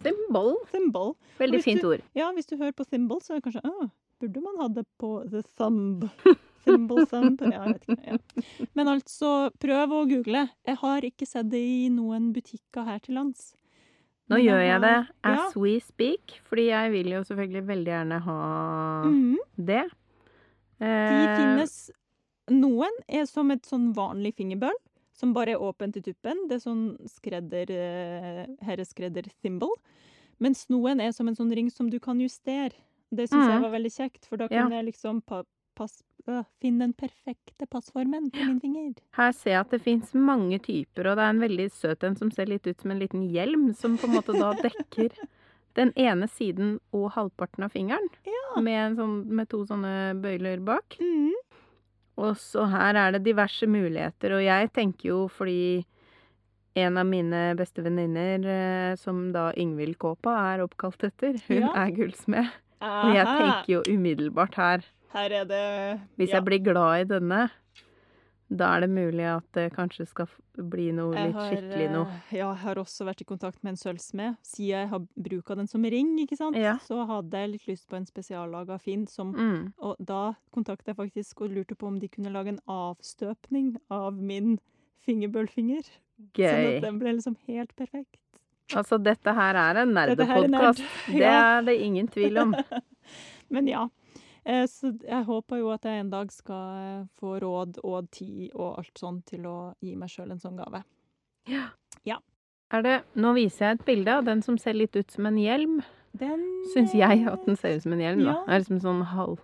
Symbol. 0.00 0.54
Thimble. 0.72 1.10
Veldig 1.38 1.58
fint 1.62 1.82
du- 1.82 1.90
ord. 1.90 2.00
Ja, 2.16 2.30
hvis 2.32 2.46
du 2.48 2.54
hører 2.56 2.72
på 2.72 2.84
thimble, 2.88 3.18
så 3.20 3.34
er 3.34 3.40
det 3.40 3.44
kanskje 3.50 3.60
Å, 3.68 3.90
Burde 4.20 4.40
man 4.40 4.56
ha 4.60 4.68
det 4.68 4.86
på 4.98 5.10
the 5.30 5.42
thumb? 5.58 6.06
Thimble 6.64 7.04
thumb? 7.08 7.36
Ja, 7.44 7.64
jeg 7.66 7.74
vet 7.74 7.84
ikke. 7.84 8.06
Ja. 8.06 8.16
Men 8.76 8.88
altså, 8.94 9.50
prøv 9.60 9.92
å 9.92 10.08
google. 10.08 10.46
Jeg 10.68 10.76
har 10.80 11.00
ikke 11.04 11.26
sett 11.28 11.50
det 11.52 11.60
i 11.60 11.88
noen 11.92 12.32
butikker 12.32 12.84
her 12.88 12.98
til 13.04 13.14
lands. 13.20 13.52
Nå 14.32 14.36
gjør 14.40 14.60
jeg 14.64 14.80
det 14.86 14.94
as 15.24 15.38
as 15.50 15.56
we 15.60 15.76
speak, 15.84 16.36
fordi 16.48 16.66
jeg 16.70 16.92
vil 16.96 17.08
jo 17.18 17.20
selvfølgelig 17.28 17.64
veldig 17.68 17.92
gjerne 17.92 18.18
ha 18.24 18.38
Mhm. 19.04 19.36
det. 19.58 19.84
De 20.80 20.86
Eh, 20.86 21.34
finnes 21.36 21.90
Noen 22.50 22.90
er 23.06 23.26
som 23.30 23.50
et 23.52 23.62
sånn 23.68 23.92
vanlig 23.94 24.32
fingerbøl, 24.34 24.74
som 25.14 25.32
bare 25.36 25.52
er 25.54 25.60
åpent 25.62 25.96
i 25.96 26.00
tuppen. 26.02 26.48
Det 26.48 26.56
er 26.56 26.64
sånn 26.64 26.96
skredder 27.06 27.70
eh, 27.70 28.46
herreskredder-thimble. 28.66 29.70
Mens 30.40 30.64
noen 30.72 31.00
er 31.04 31.12
som 31.12 31.28
en 31.28 31.36
sånn 31.36 31.52
ring 31.54 31.68
som 31.70 31.90
du 31.92 32.00
kan 32.00 32.18
justere. 32.18 32.72
Det 33.12 33.28
syns 33.28 33.46
jeg 33.46 33.58
Mhm. 33.58 33.62
var 33.62 33.70
veldig 33.78 33.92
kjekt, 33.92 34.24
for 34.26 34.36
da 34.36 34.48
Ja. 34.50 34.68
jeg 34.68 34.86
liksom 34.86 35.20
pa 35.24 35.44
pass, 35.76 36.02
øh, 36.26 36.44
finne 36.60 36.80
den 36.80 36.92
perfekte 36.92 37.66
passformen 37.70 38.30
på 38.30 38.44
min 38.44 38.58
finger. 38.60 38.94
Her 39.12 39.32
ser 39.32 39.50
jeg 39.50 39.60
at 39.60 39.70
det 39.70 39.82
fins 39.82 40.12
mange 40.12 40.58
typer, 40.58 41.06
og 41.06 41.16
det 41.16 41.24
er 41.24 41.30
en 41.30 41.40
veldig 41.40 41.70
søt 41.70 42.02
en 42.04 42.16
som 42.16 42.30
ser 42.30 42.46
litt 42.46 42.66
ut 42.66 42.80
som 42.80 42.90
en 42.90 42.98
liten 42.98 43.30
hjelm, 43.30 43.74
som 43.74 43.96
på 43.96 44.04
en 44.04 44.14
måte 44.16 44.36
da 44.38 44.52
dekker 44.54 45.10
den 45.78 45.92
ene 45.96 46.26
siden 46.28 46.78
og 46.96 47.10
halvparten 47.14 47.64
av 47.64 47.70
fingeren. 47.74 48.08
Ja. 48.26 48.60
Med, 48.60 48.78
en 48.90 48.96
sånn, 48.98 49.14
med 49.30 49.48
to 49.52 49.62
sånne 49.68 50.14
bøyler 50.20 50.60
bak. 50.66 50.96
Mm. 51.00 51.32
Og 52.20 52.34
så 52.36 52.66
her 52.68 52.98
er 53.00 53.12
det 53.16 53.22
diverse 53.24 53.66
muligheter, 53.70 54.34
og 54.36 54.42
jeg 54.44 54.72
tenker 54.76 55.08
jo 55.12 55.20
fordi 55.32 55.84
en 56.80 56.98
av 57.00 57.06
mine 57.08 57.54
beste 57.58 57.82
venninner, 57.82 58.44
eh, 58.46 58.96
som 59.00 59.32
da 59.34 59.48
Ingvild 59.58 59.96
Kåpa 59.98 60.34
er 60.54 60.62
oppkalt 60.66 61.02
etter, 61.08 61.38
hun 61.48 61.62
Ja. 61.62 61.72
er 61.86 61.90
gullsmed. 61.96 62.50
Og 62.80 63.14
jeg 63.14 63.26
tenker 63.26 63.68
jo 63.68 63.82
umiddelbart 63.88 64.54
her, 64.54 64.84
Her 65.12 65.30
er 65.40 65.44
det 65.44 66.00
hvis 66.16 66.30
jeg 66.30 66.44
blir 66.44 66.62
glad 66.62 67.00
i 67.00 67.04
denne, 67.18 67.50
da 68.50 68.76
er 68.76 68.80
det 68.82 68.90
mulig 68.90 69.24
at 69.30 69.44
det 69.54 69.68
kanskje 69.72 70.06
skal 70.10 70.26
bli 70.58 70.88
noe 70.92 71.14
litt 71.14 71.34
har, 71.36 71.52
skikkelig 71.52 71.90
noe. 71.92 72.06
eh, 72.30 72.36
Ja, 72.38 72.48
jeg 72.52 72.58
har 72.64 72.74
også 72.82 73.04
vært 73.06 73.20
i 73.22 73.24
kontakt 73.24 73.62
med 73.62 73.70
en 73.72 73.76
sølvsmed. 73.76 74.36
Siden 74.42 74.68
jeg 74.74 74.88
har 74.90 75.00
bruka 75.16 75.54
den 75.56 75.68
som 75.70 75.82
ring, 75.84 76.16
ikke 76.18 76.36
sant, 76.36 76.56
Ja. 76.56 76.76
så 76.82 77.06
hadde 77.06 77.30
jeg 77.32 77.50
litt 77.52 77.66
lyst 77.68 77.86
på 77.88 77.96
en 77.96 78.06
spesiallaga 78.06 78.78
Finn. 78.80 79.06
Som, 79.06 79.32
Mm. 79.32 79.72
og 79.78 79.96
da 80.04 80.34
kontakta 80.52 80.88
jeg 80.88 80.96
faktisk 80.96 81.40
og 81.42 81.50
lurte 81.50 81.76
på 81.76 81.86
om 81.86 81.98
de 82.00 82.08
kunne 82.08 82.32
lage 82.32 82.48
en 82.48 82.60
avstøpning 82.68 83.76
av 83.90 84.14
min 84.20 84.58
fingerbølfinger. 85.06 85.84
Gøy. 86.34 86.50
Sånn 86.50 86.76
at 86.76 86.82
den 86.82 86.98
ble 86.98 87.14
liksom 87.16 87.36
helt 87.48 87.74
perfekt. 87.76 88.18
Altså, 88.76 88.98
dette 89.02 89.32
her 89.34 89.54
er 89.56 89.80
en 89.82 89.96
er 89.96 90.14
nerdepodkast. 90.14 90.50
nerd, 90.50 90.82
Det 91.18 91.22
er 91.26 91.62
det 91.62 91.80
ingen 91.80 92.06
tvil 92.08 92.38
om. 92.38 92.54
Men 93.50 93.66
ja. 93.66 93.88
Eh, 94.44 94.66
Så 94.66 94.94
jeg 95.02 95.24
håper 95.24 95.58
jo 95.60 95.70
at 95.74 95.84
jeg 95.84 96.00
en 96.00 96.10
dag 96.10 96.32
skal 96.32 96.78
eh, 96.80 97.06
få 97.20 97.38
råd 97.42 97.80
og 97.84 98.10
tid 98.10 98.50
og 98.54 98.78
alt 98.78 98.98
sånn 98.98 99.22
til 99.28 99.46
å 99.46 99.74
gi 99.80 99.96
meg 99.96 100.08
sjøl 100.08 100.30
en 100.32 100.40
sånn 100.40 100.56
gave. 100.56 100.84
Er 102.70 102.84
det, 102.86 102.98
nå 103.18 103.32
viser 103.34 103.64
jeg 103.64 103.78
et 103.80 103.86
bilde 103.88 104.12
av 104.14 104.26
den 104.28 104.44
som 104.46 104.54
ser 104.60 104.76
litt 104.78 104.94
ut 104.94 105.10
som 105.10 105.26
en 105.26 105.38
hjelm. 105.40 105.80
Den 106.14 106.42
Syns 106.70 106.94
jeg 106.94 107.24
at 107.26 107.42
den 107.46 107.58
ser 107.58 107.76
ut 107.76 107.82
som 107.82 107.94
en 107.96 108.02
hjelm, 108.02 108.22
da. 108.22 108.34
Ja. 108.36 108.42
Det 108.46 108.54
er 108.54 108.62
liksom 108.62 108.82
sånn 108.84 109.06
halv 109.10 109.40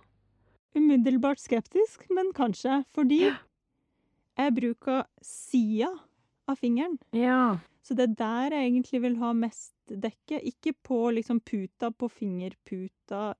Umiddelbart 0.77 1.41
skeptisk, 1.41 2.03
men 2.13 2.29
kanskje. 2.37 2.83
Fordi 2.93 3.23
jeg 3.25 4.53
bruker 4.53 5.07
sida 5.25 5.89
av 6.47 6.59
fingeren. 6.61 6.99
Ja. 7.17 7.57
Så 7.81 7.95
det 7.97 8.11
er 8.11 8.15
der 8.19 8.55
jeg 8.55 8.69
egentlig 8.69 9.01
vil 9.01 9.15
ha 9.23 9.31
mest 9.33 9.73
dekke. 9.89 10.37
Ikke 10.45 10.75
på 10.85 10.99
liksom 11.17 11.39
puta, 11.41 11.89
på 11.89 12.11
fingerputa 12.13 13.31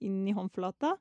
inn 0.00 0.26
i 0.28 0.32
håndflata, 0.36 0.96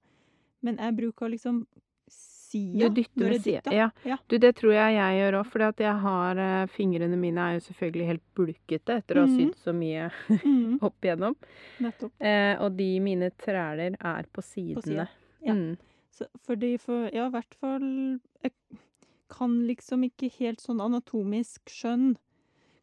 men 0.65 0.77
jeg 0.81 0.95
bruker 0.97 1.29
liksom 1.29 1.65
sida. 2.07 2.87
Du 2.89 2.95
dytter 3.01 3.29
med 3.29 3.41
sida. 3.43 3.73
Ja. 3.75 3.89
Ja. 4.07 4.17
Du, 4.27 4.37
det 4.39 4.53
tror 4.55 4.71
jeg 4.73 4.93
jeg 4.95 5.17
gjør 5.19 5.37
òg, 5.41 5.55
at 5.67 5.81
jeg 5.83 5.95
har 6.05 6.37
eh, 6.39 6.67
Fingrene 6.71 7.17
mine 7.19 7.37
er 7.43 7.57
jo 7.57 7.65
selvfølgelig 7.67 8.07
helt 8.07 8.23
bulkete 8.39 8.95
etter 9.01 9.19
å 9.19 9.25
ha 9.25 9.27
Mhm. 9.27 9.37
sydd 9.37 9.55
så 9.59 9.73
mye 9.75 10.09
Mm, 10.45 10.79
opp 10.87 11.01
igjennom. 11.03 11.35
nettopp. 11.83 12.13
Eh, 12.21 12.55
og 12.63 12.77
de 12.77 12.99
mine 13.03 13.29
træler 13.37 13.97
er 13.99 14.23
på 14.31 14.41
sidene. 14.41 14.81
sida, 14.83 15.07
ja. 15.43 15.53
Mm. 15.53 15.77
Så, 16.11 16.25
fordi 16.47 16.77
for 16.79 17.09
Ja, 17.13 17.27
i 17.27 17.29
hvert 17.35 17.53
fall 17.59 18.19
Jeg 18.43 18.51
kan 19.29 19.67
liksom 19.67 20.03
ikke 20.07 20.31
helt 20.39 20.61
sånn 20.61 20.79
anatomisk 20.81 21.67
skjønn. 21.69 22.15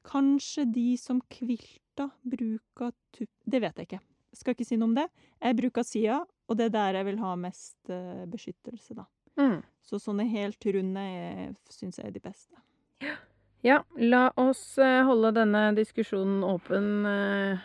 Kanskje 0.05 0.67
de 0.71 0.97
som 1.01 1.23
kvilter 1.31 2.11
bruker 2.23 2.93
tupp... 3.17 3.31
Det 3.49 3.61
vet 3.63 3.77
jeg 3.81 3.87
ikke. 3.89 4.01
Skal 4.35 4.55
ikke 4.55 4.67
si 4.67 4.77
noe 4.77 4.91
om 4.91 4.95
det. 4.99 5.09
Jeg 5.43 5.57
bruker 5.57 5.83
sida, 5.87 6.23
og 6.49 6.57
det 6.59 6.67
er 6.67 6.75
der 6.75 6.99
jeg 7.01 7.07
vil 7.07 7.19
ha 7.23 7.35
mest 7.37 7.77
eh, 7.91 8.25
beskyttelse, 8.31 8.95
da. 8.99 9.05
Mm. 9.41 9.63
Så 9.83 9.99
sånne 9.99 10.27
helt 10.31 10.63
runde 10.75 11.55
syns 11.71 11.99
jeg 11.99 12.07
er 12.07 12.15
de 12.15 12.21
beste. 12.23 12.55
Ja, 13.65 13.79
la 13.97 14.27
oss 14.37 14.77
eh, 14.77 15.01
holde 15.09 15.31
denne 15.39 15.63
diskusjonen 15.77 16.43
åpen 16.45 17.07
eh, 17.09 17.63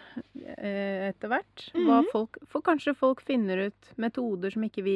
eh, 0.56 1.10
etter 1.10 1.28
hvert. 1.34 1.66
Mhm. 1.76 2.08
for 2.48 2.64
kanskje 2.64 2.94
folk 2.96 3.20
finner 3.22 3.66
ut 3.68 3.90
metoder 4.00 4.50
som 4.56 4.64
ikke 4.64 4.84
vi 4.86 4.96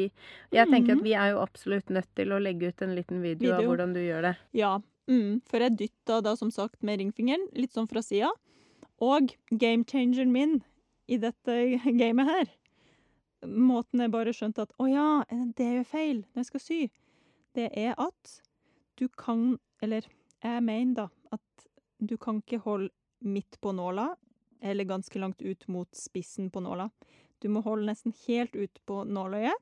Jeg 0.54 0.70
tenker 0.72 0.94
Mhm. 0.96 1.00
at 1.00 1.04
vi 1.04 1.14
er 1.14 1.32
jo 1.34 1.42
absolutt 1.44 1.90
nødt 1.92 2.08
til 2.16 2.32
å 2.32 2.40
legge 2.42 2.70
ut 2.72 2.82
en 2.82 2.96
liten 2.96 3.22
video, 3.22 3.54
av 3.54 3.64
hvordan 3.66 3.94
du 3.94 4.00
gjør 4.00 4.22
det. 4.30 4.38
Ja, 4.54 4.80
mm, 5.10 5.42
for 5.46 5.60
jeg 5.60 5.78
dytta 5.78 6.22
da 6.24 6.36
som 6.36 6.50
sagt 6.50 6.82
med 6.82 7.00
ringfingeren, 7.00 7.50
litt 7.54 7.74
sånn 7.74 7.90
fra 7.90 8.00
sida. 8.02 8.32
Og 9.02 9.36
game 9.52 9.84
changeren 9.84 10.32
min 10.32 10.64
i 11.08 11.18
dette 11.22 11.56
gamet 12.02 12.28
her 12.30 12.52
Måten 13.44 14.00
jeg 14.00 14.12
bare 14.14 14.32
skjønte 14.36 14.64
at 14.64 14.72
å 14.80 14.86
ja, 14.88 15.08
det 15.58 15.66
gjør 15.68 15.88
feil 15.90 16.20
når 16.32 16.40
jeg 16.44 16.48
skal 16.52 16.62
sy, 16.64 16.78
det 17.58 17.66
er 17.76 17.98
at 18.00 18.38
du 19.00 19.10
kan 19.20 19.58
Eller 19.84 20.06
jeg 20.44 20.64
mener 20.64 20.94
da 21.02 21.08
at 21.36 21.66
du 22.04 22.16
kan 22.20 22.40
ikke 22.40 22.62
holde 22.64 22.90
midt 23.24 23.58
på 23.64 23.72
nåla, 23.76 24.10
eller 24.64 24.84
ganske 24.88 25.20
langt 25.20 25.40
ut 25.42 25.62
mot 25.72 25.88
spissen 25.96 26.50
på 26.52 26.60
nåla. 26.64 26.90
Du 27.40 27.48
må 27.52 27.62
holde 27.64 27.88
nesten 27.88 28.12
helt 28.26 28.56
ut 28.56 28.80
på 28.88 29.02
nåløyet, 29.08 29.56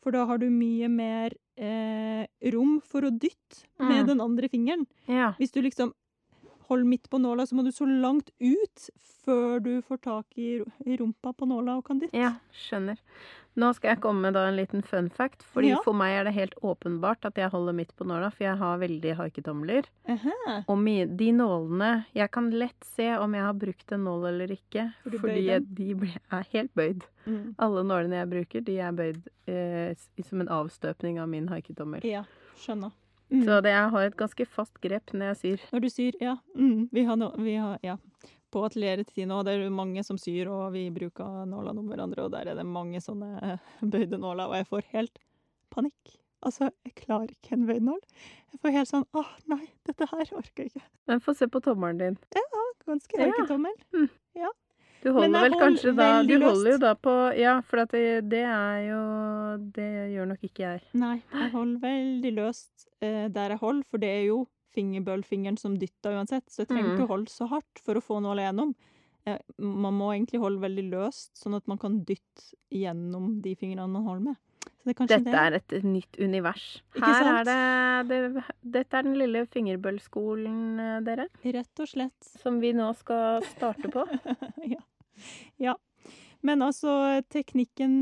for 0.00 0.16
da 0.16 0.22
har 0.28 0.40
du 0.40 0.46
mye 0.52 0.88
mer 0.88 1.34
eh, 1.60 2.24
rom 2.52 2.78
for 2.84 3.04
å 3.04 3.12
dytte 3.12 3.64
med 3.80 4.02
Mm. 4.04 4.06
den 4.08 4.20
andre 4.24 4.48
fingeren. 4.48 4.86
Ja. 5.08 5.34
Hvis 5.38 5.52
du 5.52 5.60
liksom 5.60 5.92
holder 6.68 6.84
midt 6.90 7.10
på 7.10 7.18
nåla, 7.22 7.46
så 7.46 7.54
må 7.58 7.64
du 7.64 7.72
så 7.72 7.86
langt 7.86 8.30
ut 8.40 8.88
før 9.26 9.58
du 9.62 9.72
får 9.82 9.98
tak 10.04 10.38
i 10.38 10.60
i 10.86 10.96
rumpa 11.00 11.32
på 11.34 11.46
nåla 11.50 11.78
og 11.80 11.84
kan 11.88 11.98
dytte. 12.00 12.14
ja, 12.18 12.34
skjønner. 12.54 12.98
Nå 13.56 13.70
skal 13.74 13.94
jeg 13.94 14.00
komme 14.04 14.20
med 14.20 14.36
en 14.36 14.56
liten 14.58 14.82
fun 14.84 15.08
fact, 15.08 15.42
fordi 15.42 15.70
Ja. 15.70 15.78
for 15.82 15.94
meg 15.96 16.12
er 16.12 16.24
det 16.24 16.34
helt 16.34 16.54
åpenbart 16.62 17.24
at 17.24 17.34
jeg 17.40 17.48
holder 17.50 17.72
midt 17.72 17.96
på 17.96 18.04
nåla, 18.04 18.30
for 18.30 18.44
jeg 18.44 18.56
har 18.60 18.78
veldig 18.78 19.14
haiketomler. 19.16 19.84
Og 20.68 20.84
de 21.16 21.32
nålene 21.32 22.04
Jeg 22.14 22.30
kan 22.30 22.50
lett 22.50 22.84
se 22.84 23.16
om 23.16 23.32
jeg 23.32 23.42
har 23.42 23.54
brukt 23.54 23.92
en 23.92 24.04
nål 24.04 24.26
eller 24.28 24.48
ikke, 24.52 24.92
For 25.02 25.10
fordi 25.18 25.46
jeg, 25.46 25.74
de 25.74 25.90
er 26.30 26.44
helt 26.52 26.74
bøyd. 26.74 27.02
Mm. 27.26 27.54
Alle 27.58 27.82
nålene 27.82 28.12
jeg 28.20 28.28
bruker, 28.30 28.60
de 28.60 28.78
er 28.78 28.92
bøyd 28.92 29.22
eh, 29.48 29.94
som 30.22 30.40
en 30.40 30.48
avstøpning 30.48 31.18
av 31.18 31.28
min 31.28 31.48
haiketommel. 31.48 32.04
Ja, 32.04 32.24
skjønner. 32.58 32.92
Mm. 33.32 33.42
Så 33.44 33.60
det, 33.64 33.72
jeg 33.74 33.90
har 33.90 34.06
et 34.06 34.16
ganske 34.16 34.46
fast 34.46 34.76
grep 34.80 35.12
når 35.12 35.32
jeg 35.32 35.38
syr. 35.40 35.64
Når 35.72 35.82
du 35.82 35.88
syr, 35.90 36.18
ja. 36.22 36.36
Mm. 36.54 36.88
Vi 36.94 37.04
har, 37.08 37.16
no, 37.18 37.32
vi 37.42 37.56
har 37.58 37.78
ja. 37.82 37.96
På 38.54 38.62
atelieret 38.64 39.08
til 39.10 39.26
nå, 39.28 39.40
det 39.44 39.56
er 39.58 39.72
mange 39.74 40.04
som 40.06 40.16
syr, 40.20 40.46
og 40.48 40.68
vi 40.76 40.84
bruker 40.94 41.42
nålene 41.50 41.82
om 41.82 41.88
hverandre, 41.90 42.22
og 42.28 42.30
der 42.32 42.52
er 42.52 42.60
det 42.60 42.64
mange 42.66 43.00
sånne 43.02 43.32
eh, 43.42 43.72
bøyde 43.82 44.20
nåler, 44.22 44.46
og 44.46 44.54
jeg 44.60 44.68
får 44.70 44.86
helt 44.94 45.18
panikk. 45.74 46.14
Altså, 46.46 46.68
jeg 46.86 46.94
klarer 47.00 47.32
ikke 47.32 47.56
en 47.56 47.66
bøyd 47.66 47.82
nål. 47.88 47.98
Jeg 48.52 48.60
får 48.62 48.74
helt 48.76 48.90
sånn 48.92 49.06
åh, 49.18 49.32
nei, 49.50 49.64
dette 49.88 50.06
her 50.12 50.30
orker 50.38 50.62
jeg 50.62 50.70
ikke. 50.70 50.84
Men 51.10 51.24
få 51.24 51.34
se 51.34 51.48
på 51.50 51.62
tommelen 51.64 51.98
din. 51.98 52.18
Ja, 52.36 52.44
Ganske 52.86 53.18
Ja. 53.18 53.26
haiketommel. 53.26 53.74
Du 55.04 55.12
holder 55.12 55.42
vel 55.46 55.54
kanskje 55.60 55.92
da 55.96 56.22
Du 56.26 56.34
holder 56.42 56.70
jo 56.72 56.78
da 56.82 56.94
på 56.94 57.12
Ja, 57.38 57.60
for 57.62 57.84
det, 57.92 58.28
det 58.32 58.42
er 58.48 58.78
jo 58.88 59.00
Det 59.76 59.88
gjør 60.14 60.26
nok 60.32 60.42
ikke 60.48 60.64
jeg. 60.64 60.82
Nei, 60.94 61.22
jeg 61.32 61.50
holder 61.52 61.80
veldig 61.84 62.32
løst 62.38 62.88
eh, 63.00 63.28
der 63.28 63.54
jeg 63.54 63.58
holder, 63.62 63.84
for 63.90 63.98
det 64.02 64.08
er 64.10 64.24
jo 64.30 64.46
fingerbøllfingeren 64.76 65.56
som 65.56 65.76
dytter 65.80 66.16
uansett, 66.18 66.44
så 66.52 66.64
jeg 66.64 66.68
trenger 66.68 66.90
Mm. 66.90 66.96
ikke 66.98 67.08
holde 67.08 67.30
så 67.32 67.46
hardt 67.48 67.80
for 67.84 67.96
å 67.96 68.02
få 68.04 68.18
nåla 68.20 68.44
gjennom. 68.50 68.74
Eh, 69.26 69.38
man 69.58 69.94
må 69.96 70.10
egentlig 70.12 70.38
holde 70.42 70.60
veldig 70.60 70.84
løst, 70.90 71.32
sånn 71.40 71.56
at 71.56 71.66
man 71.66 71.78
kan 71.78 72.04
dytte 72.04 72.52
gjennom 72.70 73.40
de 73.42 73.54
fingrene 73.56 73.88
man 73.88 74.04
holder 74.04 74.24
med. 74.30 74.36
Det 74.86 75.00
er 75.02 75.06
Dette 75.10 75.24
det. 75.24 75.34
er 75.42 75.56
et 75.58 75.84
nytt 75.84 76.18
univers. 76.22 76.64
Her 76.94 77.28
er 77.32 77.44
det, 77.48 78.08
det 78.08 78.44
Dette 78.76 78.98
er 79.00 79.02
den 79.08 79.16
lille 79.18 79.42
fingerbøllskolen, 79.50 80.60
eh, 80.80 81.00
dere, 81.06 81.26
Rett 81.44 81.82
og 81.82 81.88
slett. 81.90 82.28
som 82.42 82.60
vi 82.62 82.70
nå 82.72 82.92
skal 82.96 83.42
starte 83.56 83.90
på. 83.90 84.04
ja. 84.74 84.80
ja. 85.58 85.74
Men 86.46 86.62
altså, 86.62 87.22
teknikken 87.32 87.94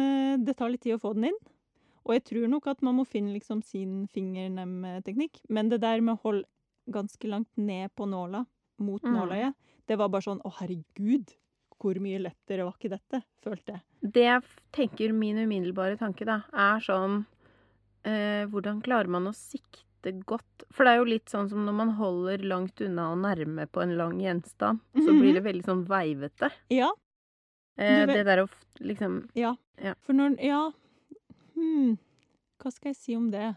eh, 0.00 0.36
Det 0.42 0.56
tar 0.58 0.72
litt 0.72 0.82
tid 0.82 0.96
å 0.96 1.02
få 1.02 1.14
den 1.14 1.28
inn. 1.30 1.38
Og 2.04 2.12
jeg 2.18 2.24
tror 2.28 2.48
nok 2.52 2.66
at 2.68 2.82
man 2.84 2.96
må 2.98 3.04
finne 3.08 3.32
liksom 3.32 3.62
sin 3.64 4.06
fingernemteknikk. 4.12 5.38
Men 5.48 5.70
det 5.70 5.78
der 5.80 6.02
med 6.04 6.18
å 6.18 6.22
holde 6.26 6.44
ganske 6.92 7.28
langt 7.30 7.48
ned 7.56 7.94
på 7.96 8.04
nåla, 8.10 8.42
mot 8.82 9.00
Mm. 9.06 9.14
nåløyet, 9.14 9.54
det 9.86 9.96
var 9.96 10.08
bare 10.10 10.22
sånn 10.26 10.40
Å, 10.44 10.50
herregud! 10.58 11.30
Hvor 11.84 11.98
mye 12.00 12.18
lettere 12.24 12.64
var 12.64 12.72
ikke 12.78 12.94
dette? 12.94 13.18
Følte 13.44 13.74
jeg. 13.74 13.82
Det 14.14 14.22
jeg 14.24 14.42
tenker 14.72 15.12
min 15.12 15.36
umiddelbare 15.42 15.98
tanke, 16.00 16.24
da, 16.24 16.38
er 16.52 16.80
sånn 16.80 17.26
eh, 18.08 18.44
Hvordan 18.48 18.80
klarer 18.84 19.10
man 19.12 19.28
å 19.28 19.34
sikte 19.36 20.14
godt? 20.28 20.64
For 20.72 20.84
det 20.84 20.94
er 20.94 21.02
jo 21.02 21.08
litt 21.12 21.28
sånn 21.32 21.48
som 21.52 21.64
når 21.66 21.76
man 21.76 21.92
holder 21.98 22.42
langt 22.48 22.80
unna 22.84 23.10
og 23.12 23.20
nærme 23.22 23.66
på 23.72 23.82
en 23.84 23.94
lang 24.00 24.18
gjenstand, 24.20 24.80
så 24.96 25.10
Mhm. 25.12 25.20
blir 25.20 25.34
det 25.34 25.44
veldig 25.44 25.64
sånn 25.64 25.84
veivete. 25.88 26.50
Ja. 26.70 26.90
Eh, 27.76 28.06
det 28.06 28.24
der 28.24 28.44
å 28.44 28.48
liksom 28.80 29.28
Ja. 29.34 29.54
Ja. 29.82 29.94
For 30.02 30.12
når 30.14 30.38
Ja. 30.40 30.70
Hmm. 31.54 31.98
Hva 32.60 32.72
skal 32.72 32.92
jeg 32.92 32.96
si 32.96 33.14
om 33.16 33.30
det? 33.30 33.56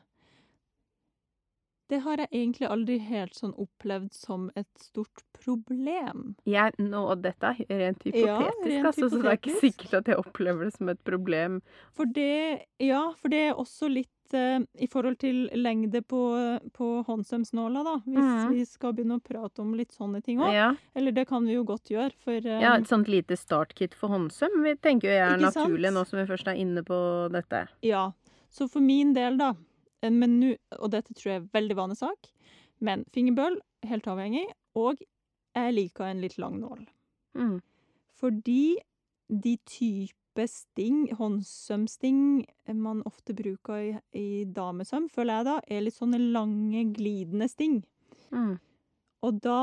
Det 1.87 2.01
har 2.03 2.19
jeg 2.19 2.27
egentlig 2.35 2.67
aldri 2.67 2.97
helt 2.99 3.37
sånn 3.37 3.53
opplevd 3.55 4.11
som 4.15 4.49
et 4.59 4.67
stort 4.81 5.23
problem. 5.37 6.33
Jeg, 6.49 6.75
nå, 6.81 7.05
og 7.13 7.23
dette 7.23 7.53
er 7.53 7.79
rent 7.79 8.03
Ja, 8.09 8.11
hypotetisk, 8.11 8.67
rent 8.73 8.89
altså, 8.89 9.07
så 9.07 9.21
det 9.21 9.31
er 9.31 9.39
ikke 9.39 9.57
sikkert 9.61 9.97
at 10.01 10.11
jeg 10.11 10.19
opplever 10.19 10.67
det 10.67 10.75
som 10.75 10.91
et 10.91 11.01
problem. 11.07 11.61
For 11.95 12.09
det 12.11 12.67
Ja, 12.83 13.07
for 13.21 13.31
det 13.31 13.39
er 13.45 13.61
også 13.61 13.87
litt 13.87 14.35
eh, 14.35 14.59
i 14.83 14.89
forhold 14.91 15.15
til 15.23 15.45
lengde 15.55 16.01
på, 16.03 16.19
på 16.75 16.89
håndsømsnåla, 17.07 17.85
da. 17.87 17.95
Hvis 18.03 18.19
mm. 18.19 18.51
vi 18.51 18.65
skal 18.67 18.97
begynne 18.97 19.21
å 19.21 19.23
prate 19.23 19.63
om 19.63 19.71
litt 19.79 19.95
sånne 19.95 20.19
ting 20.25 20.43
òg. 20.43 20.51
Ja, 20.57 20.69
Eller 20.91 21.15
det 21.15 21.29
kan 21.31 21.47
vi 21.47 21.55
jo 21.55 21.63
godt 21.67 21.93
gjøre, 21.93 22.11
for 22.19 22.35
eh, 22.35 22.63
ja, 22.65 22.75
et 22.75 22.91
sånt 22.91 23.07
lite 23.11 23.39
startkit 23.39 23.95
for 23.95 24.11
håndsøm 24.11 24.59
vi 24.65 24.75
tenker 24.75 25.07
jo 25.07 25.15
jeg 25.15 25.27
er 25.29 25.39
naturlig, 25.45 25.87
sant? 25.87 26.01
nå 26.01 26.05
som 26.11 26.19
vi 26.19 26.27
først 26.35 26.51
er 26.51 26.59
inne 26.59 26.83
på 26.83 26.99
dette. 27.31 27.63
Ja, 27.87 28.09
så 28.51 28.67
for 28.71 28.83
min 28.83 29.15
del, 29.15 29.39
da 29.39 29.53
en 30.05 30.19
nå, 30.19 30.53
Og 30.79 30.91
dette 30.91 31.13
tror 31.13 31.31
jeg 31.31 31.41
er 31.41 31.49
veldig 31.53 31.77
vanesak, 31.77 32.29
men 32.79 33.05
fingerbøl, 33.13 33.59
helt 33.87 34.07
avhengig. 34.07 34.45
Og 34.77 35.01
jeg 35.57 35.73
liker 35.73 36.05
en 36.05 36.21
litt 36.21 36.37
lang 36.37 36.59
nål. 36.61 36.85
Mm. 37.37 37.57
Fordi 38.17 38.77
de 39.27 39.57
type 39.65 40.45
sting, 40.47 41.07
håndsømsting, 41.17 42.45
man 42.77 43.01
ofte 43.09 43.33
bruker 43.33 43.81
i, 43.81 43.91
i 44.13 44.45
damesøm, 44.45 45.09
føler 45.09 45.39
jeg 45.39 45.47
da, 45.49 45.57
er 45.67 45.83
litt 45.85 45.97
sånne 45.97 46.19
lange, 46.21 46.85
glidende 46.93 47.49
sting. 47.49 47.81
Mm. 48.29 48.57
Og 49.25 49.43
da 49.43 49.61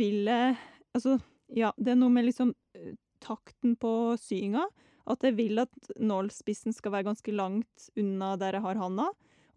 vil 0.00 0.28
jeg 0.28 0.56
Altså, 0.96 1.18
ja, 1.54 1.68
det 1.76 1.92
er 1.92 1.98
noe 2.00 2.10
med 2.10 2.24
liksom 2.26 2.48
eh, 2.74 2.94
takten 3.22 3.76
på 3.78 4.16
syinga. 4.18 4.64
At 5.08 5.22
jeg 5.24 5.36
vil 5.38 5.58
at 5.62 5.70
nålspissen 5.96 6.74
skal 6.76 6.92
være 6.92 7.08
ganske 7.08 7.32
langt 7.34 7.88
unna 7.96 8.34
der 8.40 8.58
jeg 8.58 8.62
har 8.66 8.80
handa, 8.82 9.08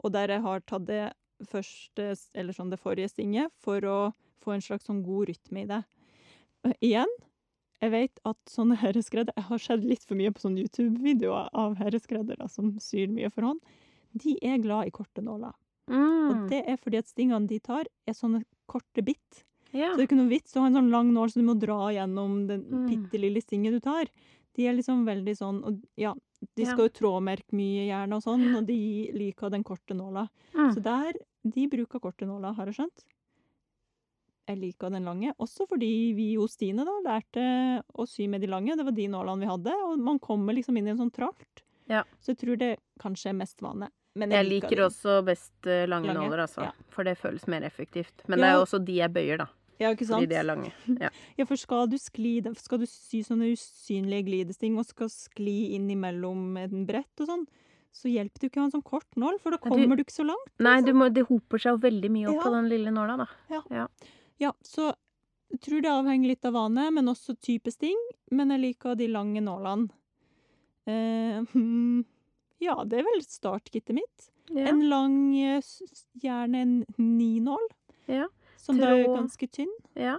og 0.03 0.13
der 0.15 0.27
jeg 0.37 0.41
har 0.45 0.61
tatt 0.65 0.85
det 0.87 1.11
første, 1.49 2.11
eller 2.37 2.53
sånn 2.55 2.69
det 2.71 2.79
forrige 2.79 3.09
stinget, 3.11 3.51
for 3.59 3.81
å 3.81 3.97
få 4.41 4.53
en 4.55 4.61
slags 4.63 4.85
sånn 4.87 5.03
god 5.05 5.27
rytme 5.31 5.63
i 5.63 5.69
det. 5.69 5.81
Igjen, 6.81 7.09
jeg 7.81 7.91
vet 7.91 8.19
at 8.29 8.37
sånne 8.49 8.77
herreskredder 8.77 9.33
Jeg 9.35 9.47
har 9.47 9.57
sett 9.63 9.83
litt 9.83 10.03
for 10.05 10.15
mye 10.19 10.29
på 10.33 10.43
sånne 10.43 10.61
YouTube-videoer 10.61 11.49
av 11.57 11.75
herreskreddere 11.81 12.45
som 12.53 12.75
syr 12.79 13.09
mye 13.09 13.31
for 13.33 13.47
hånd. 13.49 13.59
De 14.13 14.35
er 14.45 14.59
glad 14.61 14.87
i 14.87 14.93
korte 14.93 15.23
nåler. 15.25 15.53
Og 15.89 16.35
Mm. 16.35 16.49
det 16.49 16.63
er 16.69 16.77
fordi 16.77 16.97
at 16.99 17.07
stingene 17.09 17.47
de 17.47 17.57
tar, 17.59 17.85
er 18.07 18.13
sånne 18.13 18.43
korte 18.67 19.01
bitt. 19.03 19.43
Ja. 19.73 19.89
Så 19.91 19.97
det 19.97 20.03
er 20.03 20.07
ikke 20.07 20.19
noe 20.21 20.29
vits 20.29 20.53
å 20.55 20.61
ha 20.61 20.67
en 20.67 20.73
sånn 20.77 20.91
lang 20.91 21.11
nål 21.11 21.31
som 21.31 21.41
du 21.41 21.47
må 21.53 21.59
dra 21.59 21.89
gjennom 21.91 22.47
den 22.47 22.63
Mm. 22.69 22.87
bitte 22.87 23.19
lille 23.19 23.41
stinget 23.41 23.73
du 23.73 23.79
tar. 23.79 24.05
De 24.57 24.67
er 24.67 24.75
liksom 24.75 25.05
veldig 25.07 25.33
sånn 25.37 25.61
Og 25.63 25.77
ja, 25.99 26.11
de 26.57 26.65
skal 26.67 26.89
jo 26.89 26.93
trådmerke 26.97 27.55
mye 27.55 27.85
gjerne 27.87 28.17
og 28.17 28.25
sånn, 28.25 28.43
og 28.57 28.65
de 28.67 28.77
liker 29.15 29.53
den 29.53 29.63
korte 29.63 29.95
nåla. 29.95 30.25
Mm. 30.55 30.73
Så 30.75 30.83
der 30.83 31.19
De 31.41 31.65
bruker 31.71 32.01
korte 32.03 32.27
nåla, 32.29 32.51
har 32.57 32.69
jeg 32.69 32.81
skjønt. 32.81 33.05
Jeg 34.49 34.59
liker 34.59 34.91
den 34.91 35.05
lange, 35.07 35.31
også 35.39 35.65
fordi 35.69 36.11
vi 36.17 36.33
hos 36.35 36.57
Stine 36.57 36.83
da 36.85 36.97
lærte 37.05 37.43
å 37.93 38.05
sy 38.09 38.27
med 38.27 38.43
de 38.43 38.49
lange. 38.51 38.75
Det 38.75 38.85
var 38.85 38.95
de 38.97 39.07
nålene 39.07 39.45
vi 39.45 39.49
hadde, 39.49 39.75
og 39.87 40.01
man 40.01 40.19
kommer 40.21 40.57
liksom 40.57 40.77
inn 40.77 40.89
i 40.89 40.93
en 40.93 40.99
sånn 40.99 41.13
tralt. 41.13 41.63
Ja. 41.89 42.03
Så 42.19 42.33
jeg 42.33 42.41
tror 42.41 42.59
det 42.59 42.71
kanskje 43.01 43.31
er 43.31 43.37
mest 43.39 43.61
vane. 43.63 43.89
Men 44.19 44.33
Jeg 44.35 44.47
liker 44.49 44.73
liker 44.73 44.83
også 44.89 45.21
best 45.23 45.67
eh, 45.69 45.85
lange, 45.87 46.11
Lange, 46.11 46.27
nåler, 46.27 46.43
altså. 46.43 46.67
ja. 46.67 46.89
For 46.91 47.07
det 47.07 47.15
føles 47.21 47.45
mer 47.47 47.63
effektivt. 47.63 48.25
Men 48.27 48.41
det 48.41 48.49
er 48.49 48.57
jo 48.57 48.65
også 48.65 48.81
de 48.83 48.97
jeg 48.97 49.13
bøyer, 49.15 49.45
da. 49.45 49.47
Ja, 49.79 49.91
ikke 49.93 50.05
sant? 50.05 50.19
Fordi 50.21 50.27
de 50.29 50.35
er 50.35 50.43
lange. 50.45 50.71
Ja. 50.99 51.09
Ja, 51.39 51.45
for 51.45 51.55
skal 51.57 51.87
du 51.89 51.97
skli 51.97 52.35
Skal 52.57 52.79
du 52.79 52.85
sy 52.85 53.21
sånne 53.23 53.51
usynlige 53.53 54.25
glidesting 54.27 54.77
og 54.77 54.85
skal 54.85 55.09
skli 55.09 55.73
inn 55.75 55.89
imellom 55.89 56.57
en 56.61 56.85
brett 56.85 57.23
og 57.23 57.27
sånn, 57.27 57.45
så 57.91 58.07
hjelper 58.07 58.39
det 58.39 58.45
jo 58.47 58.49
ikke 58.51 58.59
å 58.59 58.63
ha 58.63 58.67
en 58.69 58.75
sånn 58.75 58.83
kort 58.87 59.15
nål, 59.19 59.39
for 59.41 59.51
da 59.51 59.57
kommer 59.57 59.87
du- 59.89 59.95
du 59.97 60.03
ikke 60.05 60.15
så 60.21 60.25
langt. 60.25 60.51
Nei, 60.59 60.81
du 60.81 60.93
må, 60.93 61.09
det 61.11 61.25
hoper 61.27 61.57
seg 61.59 61.73
jo 61.73 61.77
veldig 61.89 62.09
mye 62.11 62.27
opp 62.29 62.35
Ja. 62.35 62.43
på 62.43 62.51
den 62.53 62.69
lille 62.69 62.91
nåla, 62.91 63.17
da. 63.17 63.27
Ja, 64.39 64.51
så 64.63 64.93
jeg 65.51 65.59
tror 65.59 65.81
det 65.81 65.91
avhenger 65.91 66.27
litt 66.29 66.45
av 66.45 66.53
vane, 66.53 66.89
men 66.93 67.05
også 67.11 67.35
type 67.41 67.69
sting. 67.71 67.97
Men 68.31 68.49
jeg 68.49 68.61
liker 68.61 68.95
de 68.95 69.07
lange 69.07 69.41
nålene. 69.43 69.89
Eh, 70.87 71.43
ja, 72.61 72.75
det 72.85 72.99
er 72.99 73.03
vel 73.03 73.21
startkittet 73.25 73.93
mitt. 73.97 74.29
Ja. 74.49 74.67
En 74.71 74.81
lang, 74.89 75.35
eh, 75.35 75.61
gjerne 76.23 76.55
en 76.61 76.85
ninål, 76.97 77.67
ja. 78.07 78.27
Som 78.61 78.79
det 78.79 78.89
er 78.89 79.05
ganske 79.09 79.47
tynn. 79.51 79.71
ja. 79.99 80.17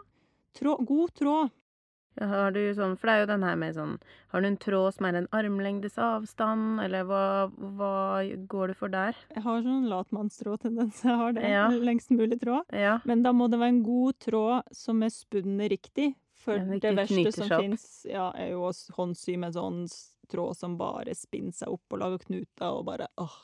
Tråd, 0.52 0.84
god 0.84 1.14
tråd. 1.16 1.52
Ja, 2.20 2.26
Har 2.28 2.52
du 2.52 2.60
sånn, 2.76 2.98
for 3.00 3.08
det 3.08 3.12
er 3.14 3.22
jo 3.22 3.28
den 3.30 3.44
her 3.46 3.54
med 3.56 3.72
sånn 3.72 3.94
Har 4.34 4.42
du 4.42 4.48
en 4.50 4.58
tråd 4.60 4.98
som 4.98 5.06
er 5.08 5.16
en 5.16 5.28
armlengdes 5.32 5.94
avstand, 5.96 6.82
eller 6.84 7.06
hva, 7.08 7.22
hva 7.48 7.94
går 8.52 8.72
du 8.72 8.76
for 8.76 8.92
der? 8.92 9.16
Jeg 9.32 9.44
har 9.46 9.62
sånn 9.64 9.86
latmannstrådtendens. 9.88 11.00
Jeg 11.06 11.20
har 11.22 11.32
det. 11.38 11.46
Ja. 11.48 11.66
Lengst 11.72 12.12
mulig 12.12 12.42
tråd. 12.42 12.68
Ja. 12.68 12.98
Men 13.08 13.24
da 13.24 13.32
må 13.32 13.48
det 13.48 13.62
være 13.62 13.78
en 13.78 13.84
god 13.86 14.18
tråd 14.20 14.76
som 14.76 15.00
er 15.06 15.14
spunnet 15.14 15.72
riktig. 15.72 16.12
For 16.42 16.58
det, 16.58 16.82
det 16.82 16.92
verste 16.98 17.32
som 17.36 17.48
fins, 17.54 17.86
ja, 18.10 18.28
er 18.34 18.52
jo 18.56 18.66
å 18.66 18.72
håndsy 18.96 19.38
med 19.38 19.54
sånn 19.56 19.84
tråd 20.32 20.58
som 20.58 20.76
bare 20.80 21.14
spinner 21.16 21.54
seg 21.54 21.70
opp 21.70 21.94
og 21.94 22.02
lager 22.02 22.24
knuter 22.26 22.68
og 22.68 22.86
bare 22.88 23.08
åh. 23.22 23.36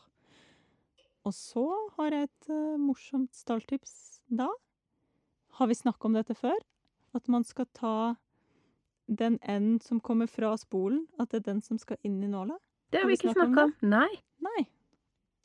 Og 1.28 1.34
så 1.36 1.64
har 1.98 2.14
jeg 2.14 2.28
et 2.28 2.50
uh, 2.50 2.76
morsomt 2.80 3.32
stalltips 3.36 4.20
da. 4.28 4.48
Har 5.58 5.66
vi 5.66 5.74
snakka 5.74 6.06
om 6.06 6.14
dette 6.14 6.34
før? 6.38 6.54
At 7.18 7.26
man 7.26 7.42
skal 7.44 7.66
ta 7.74 8.14
den 9.10 9.40
enden 9.42 9.80
som 9.82 9.98
kommer 10.00 10.28
fra 10.30 10.52
spolen, 10.60 11.08
at 11.18 11.32
det 11.32 11.40
er 11.40 11.46
den 11.48 11.62
som 11.66 11.80
skal 11.82 11.98
inn 12.06 12.20
i 12.22 12.28
nåla? 12.30 12.60
Det 12.92 13.00
har 13.00 13.08
vi 13.08 13.16
vi 13.16 13.18
ikke 13.18 13.32
om 13.32 13.34
snakka 13.40 13.64
om. 13.66 13.72
Nei. 13.90 14.20
Nei. 14.46 14.62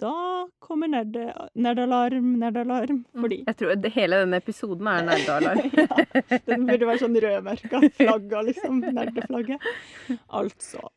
Da 0.04 0.13
kommer 0.62 0.91
nerdalarm, 0.93 2.30
nerdalarm. 2.43 3.02
Fordi 3.17 3.43
Jeg 3.47 3.58
tror 3.58 3.73
det, 3.82 3.93
hele 3.97 4.21
denne 4.21 4.38
episoden 4.38 4.91
er 4.93 5.10
nerdealarm. 5.10 5.73
ja, 5.82 6.39
den 6.45 6.69
burde 6.69 6.91
være 6.91 7.02
sånn 7.08 7.19
rødmerka. 7.26 7.82
Flagga, 7.97 8.45
liksom. 8.52 8.86
Nerdeflagget. 8.93 9.69
Altså. 10.30 10.91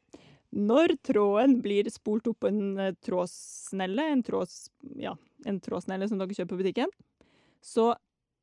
Når 0.53 0.99
tråden 1.09 1.63
blir 1.65 1.89
spolt 1.89 2.29
opp 2.29 2.45
på 2.45 2.53
en 2.53 2.77
eh, 2.77 2.97
trådsnelle, 3.05 4.11
en, 4.13 4.27
tråds, 4.29 4.67
ja, 5.01 5.17
en 5.49 5.65
trådsnelle 5.65 6.09
som 6.13 6.21
dere 6.21 6.37
kjøper 6.37 6.53
på 6.53 6.61
butikken, 6.67 6.93
så 7.65 7.95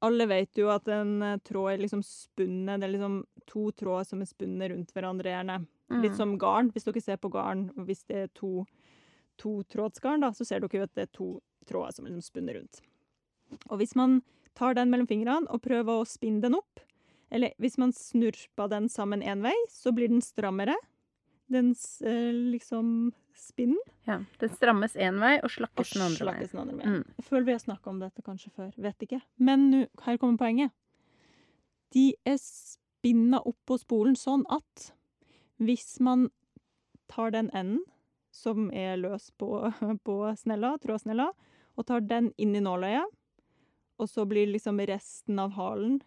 alle 0.04 0.28
vet 0.30 0.60
jo 0.60 0.70
at 0.74 0.88
en 0.92 1.16
eh, 1.24 1.38
tråd 1.48 1.74
er 1.74 1.84
liksom 1.84 2.04
spunnet 2.04 2.82
Det 2.82 2.88
er 2.90 2.94
liksom 2.96 3.20
to 3.50 3.70
tråder 3.80 4.08
som 4.08 4.22
er 4.24 4.30
spunnet 4.30 4.72
rundt 4.74 4.92
hverandre, 4.96 5.32
gjerne. 5.32 5.60
Litt 5.94 6.14
Mm. 6.14 6.18
som 6.18 6.38
garn. 6.40 6.72
Hvis 6.74 6.86
dere 6.88 7.02
ser 7.04 7.18
på 7.22 7.30
garn, 7.32 7.68
og 7.78 7.86
hvis 7.88 8.04
det 8.08 8.16
er 8.18 8.30
to 8.34 8.66
totrådsgarn, 9.38 10.22
da, 10.22 10.32
så 10.32 10.46
ser 10.46 10.64
dere 10.64 10.80
jo 10.80 10.86
at 10.88 10.94
det 10.96 11.08
er 11.08 11.12
to 11.14 11.28
tråder 11.70 11.94
som 11.96 12.06
er 12.06 12.14
liksom 12.14 12.26
spunnet 12.32 12.56
rundt. 12.58 12.82
Og 13.70 13.78
hvis 13.80 13.96
man 13.96 14.22
tar 14.56 14.74
den 14.78 14.90
mellom 14.90 15.08
fingrene 15.10 15.50
og 15.50 15.62
prøver 15.66 16.02
å 16.02 16.08
spinne 16.08 16.42
den 16.42 16.56
opp, 16.58 16.82
eller 17.34 17.54
hvis 17.62 17.78
man 17.82 17.92
snurper 17.92 18.70
den 18.70 18.90
sammen 18.90 19.24
én 19.26 19.42
vei, 19.42 19.56
så 19.70 19.94
blir 19.94 20.10
den 20.10 20.22
strammere. 20.22 20.76
Den 21.54 21.72
eh, 22.02 22.32
liksom 22.54 23.12
spinnen. 23.38 23.80
Ja. 24.08 24.20
Den 24.42 24.50
strammes 24.56 24.96
én 24.96 25.20
vei 25.22 25.36
og 25.44 25.52
slakkes 25.54 25.94
den 25.96 26.04
andre 26.06 26.26
veien. 26.32 26.50
den 26.52 26.60
andre 26.62 26.78
veien. 26.80 27.00
Mm. 27.04 27.24
Føler 27.28 27.46
vi 27.50 27.56
har 27.56 27.64
snakka 27.64 27.90
om 27.92 28.00
dette 28.02 28.24
kanskje 28.26 28.52
før. 28.56 28.72
Vet 28.82 29.06
ikke. 29.06 29.22
Men 29.38 29.70
nu, 29.72 29.80
her 30.06 30.18
kommer 30.22 30.38
poenget. 30.42 30.72
De 31.94 32.14
er 32.26 32.38
spinna 32.42 33.42
opp 33.46 33.58
på 33.70 33.78
spolen 33.82 34.16
sånn 34.18 34.46
at 34.54 34.92
hvis 35.62 36.00
man 36.04 36.30
tar 37.12 37.34
den 37.36 37.50
enden 37.54 37.84
som 38.34 38.72
er 38.74 38.96
løs 38.98 39.28
på, 39.38 39.50
på 40.08 40.16
snella, 40.40 40.74
trådsnella, 40.82 41.30
og 41.78 41.86
tar 41.90 42.02
den 42.06 42.32
inn 42.38 42.56
i 42.58 42.62
nåløyet, 42.62 43.06
og 44.02 44.10
så 44.10 44.26
blir 44.30 44.50
liksom 44.50 44.80
resten 44.90 45.38
av 45.42 45.54
halen 45.58 46.00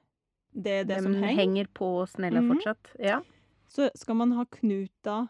det 0.57 0.73
er 0.81 0.85
det 0.89 1.03
som 1.03 1.13
Den 1.13 1.23
henger, 1.23 1.37
henger 1.43 1.67
på 1.77 1.89
snella 2.09 2.41
Mhm. 2.41 2.49
fortsatt. 2.55 2.93
Ja. 2.99 3.21
så 3.69 3.91
skal 3.99 4.15
man 4.17 4.33
ha 4.33 4.45
knuta 4.45 5.29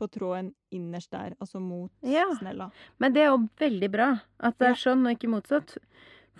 på 0.00 0.08
tråden 0.10 0.50
innerst 0.74 1.12
der, 1.12 1.36
altså 1.40 1.60
mot 1.60 1.90
Ja. 2.02 2.24
snella. 2.40 2.70
Men 2.98 3.12
det 3.14 3.22
er 3.26 3.30
jo 3.34 3.44
veldig 3.60 3.90
bra 3.92 4.08
at 4.40 4.58
det 4.58 4.66
Ja. 4.66 4.72
er 4.72 4.80
sånn, 4.82 5.04
og 5.06 5.12
ikke 5.18 5.28
motsatt. 5.30 5.76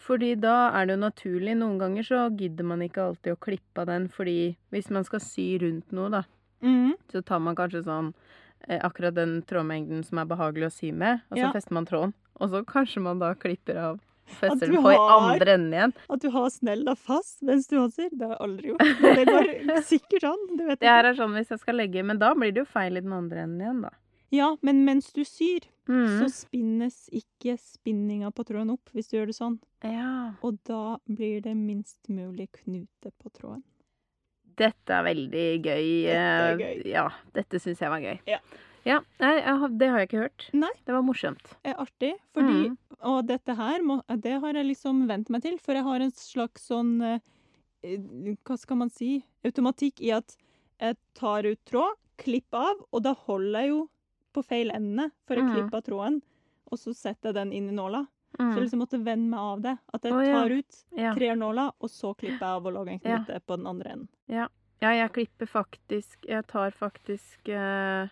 Fordi 0.00 0.34
da 0.40 0.70
er 0.72 0.86
det 0.86 0.94
jo 0.96 1.00
naturlig. 1.04 1.54
Noen 1.60 1.78
ganger 1.78 2.02
så 2.06 2.20
gidder 2.34 2.64
man 2.64 2.80
ikke 2.80 3.02
alltid 3.04 3.34
å 3.34 3.38
klippe 3.38 3.82
av 3.82 3.86
den, 3.90 4.08
fordi 4.08 4.56
hvis 4.72 4.88
man 4.90 5.04
skal 5.04 5.20
sy 5.20 5.58
rundt 5.60 5.92
noe, 5.92 6.08
da, 6.10 6.22
mm. 6.62 6.94
så 7.12 7.22
tar 7.24 7.38
man 7.44 7.54
kanskje 7.58 7.84
sånn 7.84 8.14
eh, 8.68 8.78
akkurat 8.84 9.14
den 9.14 9.42
trådmengden 9.42 10.02
som 10.04 10.18
er 10.18 10.26
behagelig 10.26 10.66
å 10.68 10.72
sy 10.72 10.90
med, 10.92 11.20
og 11.30 11.36
så 11.36 11.44
Ja. 11.46 11.52
fester 11.52 11.72
man 11.72 11.86
tråden. 11.86 12.12
Og 12.40 12.50
så 12.50 12.64
kanskje 12.64 13.02
man 13.02 13.18
da 13.18 13.34
klipper 13.34 13.76
av 13.76 14.00
fester 14.38 14.66
du 14.66 14.76
den 14.76 14.84
på 14.84 14.92
i 14.92 14.98
andre 15.00 15.56
enden 15.56 15.74
igjen. 15.76 15.94
At 16.10 16.22
du 16.24 16.28
har 16.34 16.50
snella 16.54 16.94
fast 16.96 17.40
mens 17.46 17.68
du 17.70 17.78
håndsyr, 17.78 18.10
det 18.12 18.28
har 18.28 18.36
jeg 18.36 18.44
aldri 18.46 18.72
gjort. 18.72 18.84
Men 19.00 19.18
det 19.18 19.26
går 19.30 19.82
sikkert 19.94 20.28
an. 20.30 20.46
Det 20.58 20.68
vet 20.68 20.84
Det 20.84 20.92
her 20.92 21.10
er 21.10 21.18
sånn 21.18 21.34
hvis 21.38 21.50
jeg 21.54 21.62
skal 21.62 21.80
legge 21.80 22.04
Men 22.06 22.22
da 22.22 22.32
blir 22.38 22.54
det 22.54 22.64
jo 22.64 22.70
feil 22.70 23.00
i 23.00 23.04
den 23.04 23.16
andre 23.16 23.44
enden 23.46 23.64
igjen, 23.64 23.82
da. 23.88 23.92
Ja, 24.30 24.52
men 24.62 24.84
mens 24.86 25.10
du 25.12 25.24
syr, 25.26 25.64
mm. 25.90 26.20
så 26.20 26.28
spinnes 26.30 27.08
ikke 27.10 27.56
spinninga 27.58 28.30
på 28.30 28.44
tråden 28.46 28.70
opp 28.76 28.92
hvis 28.94 29.10
du 29.10 29.16
gjør 29.18 29.32
det 29.32 29.36
sånn. 29.40 29.58
Ja. 29.82 30.36
Og 30.46 30.60
da 30.68 31.00
blir 31.10 31.42
det 31.42 31.56
minst 31.58 31.98
mulig 32.06 32.46
knute 32.60 33.10
på 33.10 33.32
tråden. 33.34 33.64
Dette 34.60 34.94
er 34.94 35.06
veldig 35.06 35.46
gøy. 35.64 35.86
Dette 36.06 36.20
er 36.20 36.52
eh, 36.52 36.62
gøy. 36.62 36.90
Ja, 36.92 37.06
dette 37.34 37.58
syns 37.62 37.82
jeg 37.82 37.90
var 37.90 38.04
gøy. 38.04 38.20
Ja. 38.30 38.38
Ja, 38.86 39.00
jeg, 39.20 39.42
jeg 39.44 39.78
det 39.78 39.88
har 39.90 39.98
jeg 39.98 40.08
ikke 40.08 40.22
hørt. 40.24 40.46
Nei. 40.56 40.70
Det 40.86 40.94
var 40.94 41.02
morsomt. 41.04 41.56
er 41.64 41.74
artig, 41.74 42.14
fordi 42.34 42.68
Mm. 42.70 42.76
Og 43.02 43.26
dette 43.26 43.54
her 43.56 43.80
må, 43.80 44.02
det 44.20 44.40
har 44.42 44.52
jeg 44.52 44.66
liksom 44.66 45.06
vent 45.08 45.30
meg 45.30 45.40
til, 45.42 45.58
for 45.58 45.72
jeg 45.72 45.84
har 45.84 46.00
en 46.04 46.10
slags 46.12 46.66
sånn 46.68 47.00
eh, 47.02 47.20
Hva 48.44 48.58
skal 48.60 48.76
man 48.76 48.90
si? 48.92 49.22
Automatikk 49.44 50.02
i 50.04 50.10
at 50.12 50.36
jeg 50.80 50.96
tar 51.16 51.46
ut 51.48 51.60
tråd, 51.64 51.96
klipper 52.20 52.58
av, 52.72 52.82
og 52.92 53.02
da 53.02 53.14
holder 53.14 53.60
jeg 53.62 53.68
jo 53.70 53.88
på 54.36 54.44
feil 54.44 54.70
ende 54.70 55.10
for 55.26 55.36
å 55.36 55.42
Mm. 55.46 55.54
klippe 55.54 55.76
av 55.78 55.82
tråden, 55.82 56.22
og 56.70 56.78
så 56.78 56.92
setter 56.94 57.30
jeg 57.32 57.34
den 57.34 57.52
inn 57.52 57.68
i 57.70 57.72
nåla. 57.72 58.06
Mm. 58.38 58.52
Så 58.52 58.58
jeg 58.60 58.62
liksom 58.68 58.80
måtte 58.84 59.02
venne 59.04 59.28
meg 59.30 59.40
av 59.40 59.60
det. 59.62 59.78
At 59.94 60.02
jeg 60.02 60.12
ja. 60.12 60.32
tar 60.36 60.50
ut, 60.50 60.84
Ja. 60.96 61.14
trer 61.14 61.36
nåla, 61.36 61.72
og 61.80 61.88
så 61.90 62.14
klipper 62.14 62.38
jeg 62.38 62.56
av 62.60 62.66
og 62.66 62.72
lager 62.74 62.92
en 62.92 63.00
Ja. 63.10 63.38
på 63.40 63.56
den 63.56 63.66
andre 63.66 63.90
enden. 63.92 64.08
ja, 64.28 64.46
jeg 64.80 65.12
klipper 65.12 65.46
faktisk 65.48 66.26
Jeg 66.28 66.46
tar 66.46 66.70
faktisk 66.70 67.48
eh, 67.48 68.08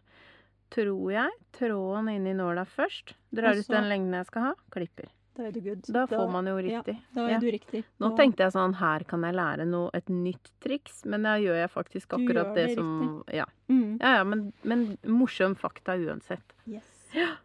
Tror 0.71 1.13
jeg 1.13 1.31
tråden 1.57 2.09
inn 2.13 2.27
i 2.27 2.35
nåla 2.37 2.65
først. 2.69 3.15
Drar 3.35 3.55
Også, 3.55 3.61
ut 3.61 3.69
den 3.77 3.89
lengden 3.89 4.13
jeg 4.19 4.27
skal 4.27 4.43
ha. 4.43 4.55
Klipper. 4.75 5.09
Da 5.39 5.45
er 5.47 5.53
du 5.55 5.61
good. 5.63 5.85
Da 5.95 6.03
får 6.11 6.31
man 6.33 6.47
jo 6.51 6.57
ja, 6.59 6.81
riktig. 6.83 6.97
Da 7.15 7.25
er 7.25 7.31
Ja. 7.31 7.39
du 7.39 7.47
riktig. 7.55 7.85
Nå 8.01 8.17
tenkte 8.19 8.43
jeg 8.43 8.53
sånn 8.53 8.75
Her 8.75 9.05
kan 9.05 9.23
jeg 9.23 9.35
lære 9.35 9.65
noe, 9.67 9.91
et 9.95 10.07
nytt 10.11 10.51
triks, 10.61 11.05
men 11.07 11.23
da 11.23 11.37
gjør 11.39 11.61
jeg 11.63 11.71
faktisk 11.71 12.09
akkurat 12.19 12.55
det, 12.55 12.67
det 12.69 12.75
som 12.75 13.23
Ja, 13.33 13.45
mm. 13.69 13.99
ja, 14.01 14.17
ja 14.19 14.25
men, 14.25 14.53
men 14.65 14.99
morsom 15.07 15.55
fakta 15.57 15.95
uansett. 15.97 16.43
Yes. 16.67 16.85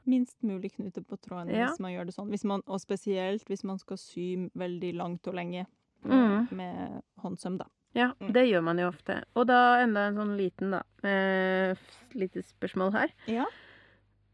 Minst 0.06 0.42
mulig 0.44 0.74
knute 0.76 1.02
på 1.06 1.16
tråden 1.22 1.54
Ja. 1.56 1.68
hvis 1.70 1.80
man 1.80 1.92
gjør 1.94 2.06
det 2.06 2.16
sånn. 2.16 2.30
Hvis 2.30 2.44
man, 2.44 2.62
og 2.68 2.82
spesielt 2.82 3.46
hvis 3.48 3.64
man 3.64 3.78
skal 3.78 3.98
sy 3.98 4.50
veldig 4.58 4.96
langt 4.96 5.28
og 5.28 5.36
lenge 5.36 5.66
Mm. 6.04 6.52
med 6.52 7.02
håndsøm, 7.22 7.58
da. 7.60 7.66
Ja, 7.96 8.14
Mm. 8.20 8.34
det 8.34 8.44
gjør 8.50 8.64
man 8.64 8.78
jo 8.80 8.88
ofte. 8.90 9.24
Og 9.36 9.48
da 9.48 9.78
enda 9.84 10.08
en 10.08 10.16
sånn 10.16 10.36
liten, 10.38 10.72
da. 10.72 10.82
Eh, 11.08 11.76
lite 12.16 12.42
spørsmål 12.42 12.92
her. 12.94 13.10
Ja. 13.28 13.46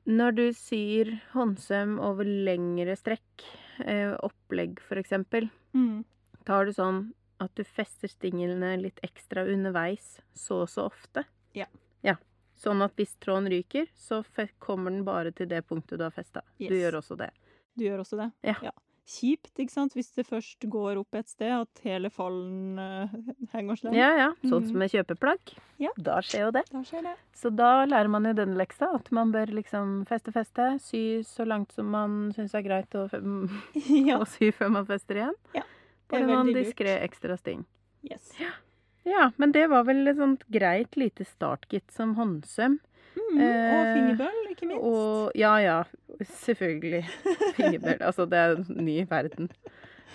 Når 0.07 0.35
du 0.35 0.45
syr 0.53 1.21
håndsøm 1.33 1.99
over 1.99 2.23
lengre 2.23 2.95
strekk, 2.97 3.43
eh, 3.85 4.15
opplegg 4.23 4.79
eksempel, 4.97 5.49
Mm. 5.75 6.05
tar 6.45 6.65
du 6.65 6.71
sånn 6.71 7.13
at 7.39 7.53
du 7.55 7.63
fester 7.63 8.07
stinglene 8.07 8.81
litt 8.81 8.99
ekstra 9.03 9.45
underveis 9.45 10.19
så 10.33 10.61
og 10.63 10.67
så 10.69 10.85
ofte? 10.89 11.25
Ja. 11.53 11.65
Ja. 12.03 12.15
Sånn 12.57 12.81
at 12.83 12.95
hvis 12.95 13.15
tråden 13.19 13.49
ryker, 13.49 13.87
så 13.93 14.23
kommer 14.59 14.89
den 14.89 15.03
bare 15.03 15.31
til 15.33 15.47
det 15.47 15.67
punktet 15.67 15.97
du 15.97 16.03
har 16.03 16.11
festa. 16.11 16.41
Yes. 16.59 16.69
Du 16.69 16.75
gjør 16.75 16.97
også 17.01 17.17
det. 17.17 17.29
Du 17.77 17.83
gjør 17.85 17.99
også 17.99 18.17
det? 18.17 18.31
Ja. 18.63 18.71
Kjipt, 19.09 19.49
ikke 19.57 19.73
sant, 19.73 19.95
hvis 19.97 20.11
det 20.13 20.27
først 20.27 20.65
går 20.69 20.99
opp 21.01 21.15
et 21.17 21.29
sted 21.31 21.49
at 21.55 21.79
hele 21.81 22.11
fallen 22.13 22.77
uh, 22.77 23.09
henger 23.55 23.79
slenger. 23.79 23.97
Ja, 23.97 24.09
ja. 24.19 24.27
Sånn 24.43 24.61
Mm. 24.61 24.67
som 24.69 24.77
med 24.83 24.91
kjøpeplagg. 24.93 25.53
Ja. 25.81 25.89
Da 25.97 26.19
skjer 26.21 26.43
jo 26.45 26.51
det. 26.59 26.63
Da 26.69 26.83
skjer 26.85 27.07
det. 27.07 27.15
Så 27.33 27.49
da 27.55 27.71
lærer 27.89 28.11
man 28.13 28.27
jo 28.29 28.33
den 28.37 28.53
leksa, 28.59 28.91
at 28.99 29.09
man 29.15 29.31
bør 29.33 29.49
liksom 29.57 30.03
feste, 30.09 30.33
feste, 30.35 30.67
sy 30.85 31.01
så 31.25 31.47
langt 31.49 31.73
som 31.73 31.89
man 31.89 32.19
syns 32.37 32.53
er 32.53 32.61
greit 32.67 32.93
å, 32.99 33.07
ja. 34.09 34.19
å 34.21 34.27
sy 34.29 34.51
før 34.53 34.69
man 34.77 34.85
fester 34.85 35.23
igjen. 35.23 35.37
Ja, 35.57 35.65
det 36.11 36.19
er 36.21 36.29
veldig 36.29 36.53
diskré 36.61 36.99
ekstra 37.07 37.37
sting. 37.41 37.65
Yes. 38.05 38.29
Ja, 39.09 39.31
men 39.41 39.51
det 39.55 39.65
var 39.71 39.87
vel 39.89 40.05
et 40.11 40.19
sånt 40.21 40.45
greit 40.53 40.93
lite 40.99 41.25
startkit 41.25 41.89
som 41.95 42.13
håndsøm. 42.19 42.77
Mm. 43.17 43.39
Og 43.39 43.41
Eh, 43.41 43.89
fingerbøl, 43.95 44.37
ikke 44.53 44.67
minst. 44.69 44.83
Og 44.85 45.31
ja, 45.39 45.55
ja, 45.63 45.79
selvfølgelig. 46.27 47.03
Fingerbøl. 47.57 48.01
Altså, 48.01 48.25
det 48.29 48.37
er 48.37 48.55
en 48.57 48.85
ny 48.85 48.97
verden. 49.09 49.49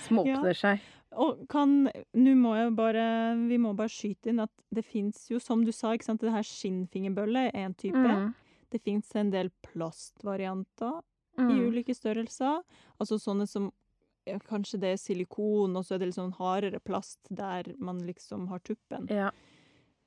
Småpner 0.05 0.55
seg. 0.59 0.81
Og 1.15 1.45
kan 1.49 1.85
Nå 2.19 2.33
må 2.35 2.57
jeg 2.59 2.73
bare 2.75 3.05
Vi 3.47 3.57
må 3.63 3.71
bare 3.79 3.89
skyte 3.93 4.33
inn 4.33 4.41
at 4.43 4.51
det 4.75 4.83
fins 4.85 5.29
jo, 5.31 5.39
som 5.39 5.63
du 5.65 5.71
sa, 5.71 5.93
ikke 5.95 6.09
sant, 6.09 6.21
det 6.21 6.33
her 6.35 6.43
skinnfingerbølle 6.43 7.45
er 7.55 7.69
en 7.69 7.75
type. 7.79 7.95
Mm. 8.03 8.33
Det 8.75 8.81
fins 8.83 9.13
en 9.15 9.31
del 9.31 9.51
plastvarianter 9.63 11.01
i 11.39 11.43
Mm. 11.43 11.69
ulike 11.69 11.95
størrelser. 11.95 12.61
Altså 13.01 13.19
sånne 13.19 13.47
som 13.49 13.73
ja, 14.27 14.39
Kanskje 14.39 14.79
det 14.81 14.91
er 14.95 14.97
silikon, 14.97 15.77
og 15.77 15.85
så 15.85 15.95
er 15.95 15.99
det 15.99 16.07
litt 16.09 16.17
sånn 16.17 16.33
hardere 16.39 16.79
plast 16.81 17.19
der 17.29 17.65
man 17.79 17.99
liksom 18.07 18.47
har 18.49 18.59
tuppen. 18.65 19.07
Ja. 19.11 19.31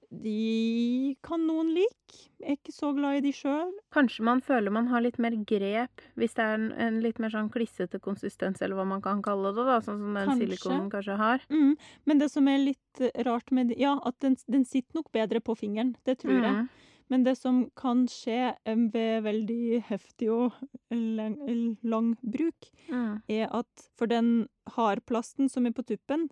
De 0.10 1.16
kan 1.26 1.42
noen 1.48 1.74
like. 1.76 2.16
Jeg 2.40 2.48
er 2.54 2.56
ikke 2.58 2.74
så 2.74 2.94
glad 2.96 3.18
i 3.18 3.24
de 3.26 3.32
sjøl. 3.36 3.72
Kanskje 3.94 4.24
man 4.24 4.40
føler 4.46 4.72
man 4.72 4.88
har 4.88 5.02
litt 5.04 5.18
mer 5.20 5.36
grep 5.50 6.04
hvis 6.16 6.36
det 6.38 6.44
er 6.46 6.54
en, 6.56 6.68
en 6.72 7.00
litt 7.04 7.20
mer 7.20 7.34
sånn 7.34 7.50
klissete 7.52 8.00
konsistens, 8.00 8.62
eller 8.64 8.78
hva 8.80 8.86
man 8.88 9.02
kan 9.04 9.22
kalle 9.26 9.52
det, 9.58 9.66
da, 9.68 9.80
sånn 9.84 10.00
som 10.00 10.14
den 10.16 10.30
Kanskje. 10.32 10.46
silikonen 10.48 10.90
kanskje 10.94 11.18
har. 11.20 11.44
Mm. 11.52 11.74
Men 12.08 12.22
det 12.24 12.30
som 12.32 12.48
er 12.48 12.62
litt 12.64 13.02
eh, 13.04 13.12
rart 13.28 13.52
med 13.52 13.74
Ja, 13.78 13.98
at 14.08 14.20
den, 14.24 14.38
den 14.48 14.64
sitter 14.66 15.02
nok 15.02 15.12
bedre 15.12 15.42
på 15.44 15.58
fingeren. 15.60 15.96
Det 16.08 16.20
tror 16.24 16.38
jeg. 16.40 16.56
Mm. 16.56 16.70
Men 17.10 17.24
det 17.24 17.38
som 17.40 17.60
kan 17.80 18.06
skje 18.12 18.40
eh, 18.54 18.82
ved 18.94 19.24
veldig 19.28 19.82
heftig 19.90 20.32
og 20.32 20.56
lang, 20.92 21.38
lang 21.84 22.14
bruk, 22.24 22.72
Mm. 22.88 23.18
er 23.28 23.50
at 23.52 23.90
for 24.00 24.08
den 24.08 24.48
hardplasten 24.78 25.50
som 25.52 25.66
er 25.68 25.74
på 25.76 25.84
tuppen, 25.84 26.30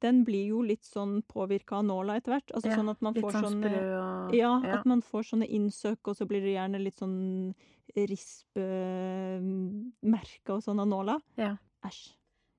den 0.00 0.24
blir 0.24 0.46
jo 0.48 0.62
litt 0.62 0.84
sånn 0.84 1.22
påvirka 1.28 1.76
av 1.76 1.84
nåla 1.84 2.16
etter 2.16 2.32
hvert. 2.34 2.50
Altså 2.54 2.68
Ja, 2.70 2.76
sånn 2.76 2.90
at 2.90 3.00
man 3.02 3.14
får 3.14 3.32
sånn 3.32 3.44
sånne 3.50 3.70
og 4.00 4.34
ja, 4.34 4.52
ja. 4.64 4.78
at 4.78 4.84
man 4.86 5.02
får 5.02 5.22
sånne 5.32 5.46
innsøk, 5.48 5.98
og 6.08 6.16
så 6.16 6.26
blir 6.26 6.40
det 6.40 6.54
gjerne 6.56 6.80
litt 6.82 6.96
sånn 6.98 7.54
rispemerker 9.10 10.56
og 10.56 10.62
sånn 10.64 10.80
av 10.82 10.88
nåla. 10.88 11.18
Ja. 11.40 11.56
Æsj. 11.86 12.12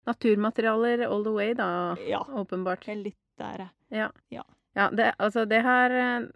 Naturmaterialer 0.09 1.03
all 1.07 1.23
the 1.23 1.31
way, 1.31 1.53
da, 1.53 1.95
Ja. 2.07 2.23
åpenbart. 2.29 2.87
Litt 2.95 3.17
der. 3.37 3.69
Ja. 3.89 4.11
Ja. 4.29 4.43
Ja, 4.75 4.89
det, 4.89 5.13
altså 5.19 5.45
det 5.47 5.61
her 5.63 5.91
eh, 5.91 6.27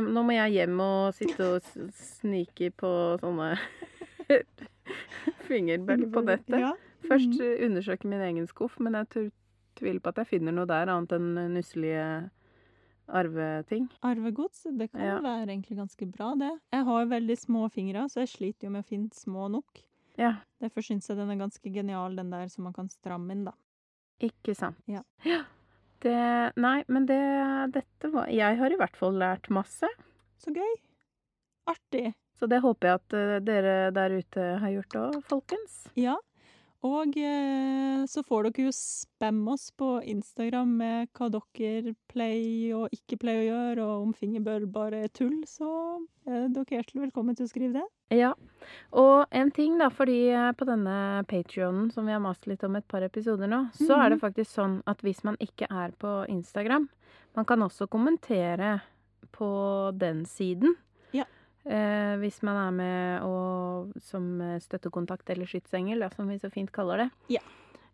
Nå 0.00 0.22
må 0.24 0.32
jeg 0.32 0.52
hjem 0.54 0.80
og 0.80 1.12
sitte 1.14 1.44
og 1.44 1.62
snike 1.92 2.70
på 2.72 3.18
sånne 3.20 3.58
fingerbøll 5.48 6.06
på 6.14 6.22
nettet. 6.24 6.78
Først 7.04 7.28
Mhm. 7.36 7.40
eh, 7.42 7.66
undersøke 7.66 8.04
min 8.08 8.20
egen 8.20 8.46
skuff, 8.46 8.78
men 8.80 8.94
jeg 8.94 9.08
tv- 9.10 9.30
tviler 9.78 10.00
på 10.04 10.12
at 10.12 10.22
jeg 10.22 10.26
finner 10.34 10.52
noe 10.56 10.66
der 10.70 10.90
annet 10.92 11.12
enn 11.16 11.34
nusselige 11.54 12.30
arveting. 13.08 13.88
Arvegods, 14.02 14.62
det 14.78 14.90
kan 14.92 15.00
Ja. 15.00 15.18
være 15.20 15.46
egentlig 15.48 15.76
ganske 15.76 16.06
bra, 16.10 16.34
det. 16.40 16.52
Jeg 16.72 16.84
har 16.84 17.06
veldig 17.06 17.36
små 17.38 17.70
fingre, 17.70 18.06
så 18.08 18.20
jeg 18.24 18.28
sliter 18.28 18.64
jo 18.64 18.70
med 18.70 18.84
å 18.84 18.88
finne 18.88 19.10
små 19.12 19.50
nok. 19.50 19.82
Ja, 20.16 20.36
Derfor 20.62 20.80
syns 20.80 21.08
jeg 21.08 21.16
den 21.18 21.30
er 21.30 21.36
ganske 21.46 21.72
genial, 21.74 22.14
den 22.16 22.30
der 22.30 22.46
som 22.48 22.64
man 22.64 22.72
kan 22.72 22.88
stramme 22.88 23.30
inn, 23.32 23.44
da. 23.44 23.52
ikke 24.20 24.54
sant. 24.56 24.76
Ja. 24.86 25.02
Det 26.00 26.52
Nei, 26.56 26.84
men 26.88 27.06
det 27.06 27.72
Dette 27.72 28.10
var 28.12 28.26
Jeg 28.28 28.56
har 28.58 28.70
i 28.70 28.76
hvert 28.76 28.96
fall 28.96 29.12
lært 29.14 29.48
masse. 29.50 29.88
Så 30.38 30.52
gøy! 30.54 30.74
Artig. 31.66 32.14
Så 32.38 32.46
det 32.48 32.60
håper 32.60 32.88
jeg 32.88 32.94
at 32.94 33.12
eh, 33.14 33.40
dere 33.40 33.90
der 33.94 34.10
ute 34.18 34.58
har 34.60 34.70
gjort 34.70 34.96
òg, 35.00 35.22
folkens. 35.24 35.88
Ja. 35.96 36.16
Og 36.84 37.14
eh, 37.16 38.02
så 38.10 38.20
får 38.28 38.50
dere 38.50 38.66
jo 38.66 38.72
spamme 38.76 39.54
oss 39.54 39.70
på 39.72 39.86
Instagram 40.04 40.74
med 40.82 41.08
hva 41.16 41.30
dere 41.32 41.94
pleier 42.12 42.74
og 42.76 42.92
ikke 42.92 43.16
pleier 43.22 43.40
å 43.40 43.46
gjøre, 43.46 43.86
og 43.86 44.02
om 44.04 44.12
fingerbøl 44.18 44.66
bare 44.70 45.00
er 45.06 45.12
tull, 45.16 45.38
så 45.48 45.70
er 46.28 46.50
dere 46.52 46.76
hjertelig 46.76 47.06
velkommen 47.06 47.38
til 47.38 47.46
å 47.46 47.52
skrive 47.54 47.78
det. 47.78 47.86
Ja. 48.12 48.34
Og 48.92 49.24
en 49.32 49.50
ting, 49.56 49.78
da, 49.80 49.88
fordi 49.88 50.18
eh, 50.36 50.50
på 50.60 50.68
denne 50.68 51.24
Patrionen 51.30 51.88
som 51.94 52.04
vi 52.04 52.12
har 52.12 52.20
mast 52.20 52.44
litt 52.50 52.64
om 52.68 52.76
et 52.76 52.86
par 52.92 53.06
episoder 53.08 53.48
nå, 53.48 53.62
så 53.80 53.96
er 53.96 54.10
det 54.12 54.18
Mhm. 54.20 54.24
faktisk 54.26 54.52
sånn 54.52 54.82
at 54.86 55.00
hvis 55.00 55.24
man 55.24 55.40
ikke 55.40 55.66
er 55.70 55.96
på 55.98 56.28
Instagram 56.28 56.90
Man 57.34 57.44
kan 57.48 57.58
også 57.64 57.88
kommentere 57.90 58.82
på 59.32 59.90
den 59.98 60.24
siden. 60.24 60.76
Eh, 61.64 62.14
hvis 62.20 62.42
man 62.44 62.56
er 62.60 62.72
med 62.76 63.22
og, 63.24 63.92
som 64.04 64.40
eh, 64.44 64.58
støttekontakt 64.60 65.30
eller 65.32 65.48
skytsengel, 65.48 66.04
som 66.14 66.28
vi 66.28 66.38
så 66.38 66.50
fint 66.52 66.72
kaller 66.72 67.04
det. 67.04 67.10
Ja. 67.38 67.40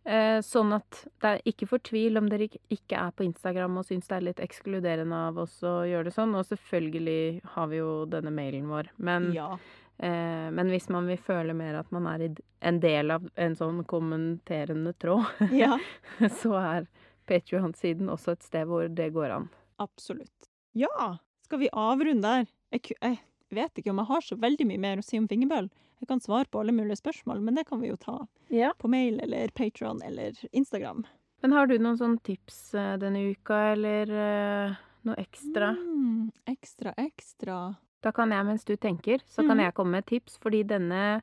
Eh, 0.04 0.38
sånn 0.42 0.72
at 0.74 1.02
det 1.20 1.28
er 1.34 1.42
ikke 1.46 1.68
for 1.68 1.78
tvil 1.84 2.16
om 2.18 2.28
dere 2.32 2.48
ikke- 2.72 2.96
er 2.98 3.10
på 3.12 3.22
Instagram 3.26 3.76
og 3.78 3.84
syns 3.86 4.08
det 4.08 4.16
er 4.16 4.26
litt 4.30 4.40
ekskluderende 4.40 5.14
av 5.28 5.38
oss 5.38 5.60
å 5.62 5.84
gjøre 5.86 6.04
det 6.08 6.14
sånn. 6.14 6.34
Og 6.34 6.46
selvfølgelig 6.48 7.44
har 7.54 7.66
vi 7.68 7.76
jo 7.76 8.06
denne 8.06 8.32
mailen 8.32 8.66
vår. 8.66 8.88
Men 8.98 9.32
Ja. 9.32 9.52
Eh, 10.00 10.50
men 10.50 10.70
hvis 10.72 10.88
man 10.88 11.06
vil 11.06 11.18
føle 11.18 11.54
mer 11.54 11.74
at 11.78 11.92
man 11.92 12.06
er 12.06 12.34
en 12.62 12.80
del 12.80 13.10
av 13.10 13.28
en 13.36 13.54
sånn 13.54 13.84
kommenterende 13.84 14.94
tråd, 14.98 15.26
ja. 15.52 15.76
så 16.40 16.56
er 16.56 16.86
Patrion-siden 17.28 18.08
også 18.08 18.32
et 18.32 18.42
sted 18.42 18.66
hvor 18.66 18.88
det 18.88 19.12
går 19.12 19.30
an. 19.30 19.50
Absolutt. 19.78 20.48
Ja, 20.74 21.18
skal 21.44 21.58
vi 21.58 21.68
avrunde 21.70 22.22
der? 22.22 22.46
Jeg, 22.72 22.96
jeg 23.02 23.18
vet 23.50 23.74
ikke 23.80 23.90
om 23.90 23.98
jeg 24.02 24.06
har 24.06 24.20
så 24.26 24.36
veldig 24.40 24.66
mye 24.66 24.78
mer 24.80 24.96
å 24.98 25.04
si 25.04 25.18
om 25.18 25.28
fingerbøl. 25.28 25.70
Jeg 26.00 26.08
kan 26.08 26.20
svare 26.20 26.48
på 26.50 26.60
alle 26.62 26.72
mulige 26.72 26.96
spørsmål, 27.00 27.40
men 27.44 27.54
det 27.54 27.66
kan 27.68 27.80
vi 27.80 27.88
jo 27.90 27.96
ta 27.96 28.26
Ja. 28.48 28.72
på 28.78 28.88
mail 28.88 29.20
eller 29.20 29.48
Patron 29.54 30.00
eller 30.02 30.32
Instagram. 30.52 31.04
Men 31.42 31.52
har 31.52 31.66
du 31.66 31.78
noen 31.78 31.96
sånne 31.98 32.22
tips 32.22 32.74
eh, 32.74 32.96
denne 33.00 33.30
uka, 33.32 33.72
eller 33.72 34.10
eh, 34.10 34.74
noe 35.04 35.14
ekstra? 35.16 35.70
Mm, 35.76 36.30
ekstra, 36.48 36.94
ekstra. 36.98 37.76
Da 38.02 38.12
kan 38.12 38.30
jeg, 38.32 38.44
mens 38.46 38.64
du 38.64 38.76
tenker, 38.76 39.20
så 39.28 39.42
kan 39.46 39.56
Mhm. 39.58 39.64
jeg 39.64 39.74
komme 39.74 39.90
med 39.90 40.06
tips, 40.06 40.38
fordi 40.38 40.62
denne 40.64 41.22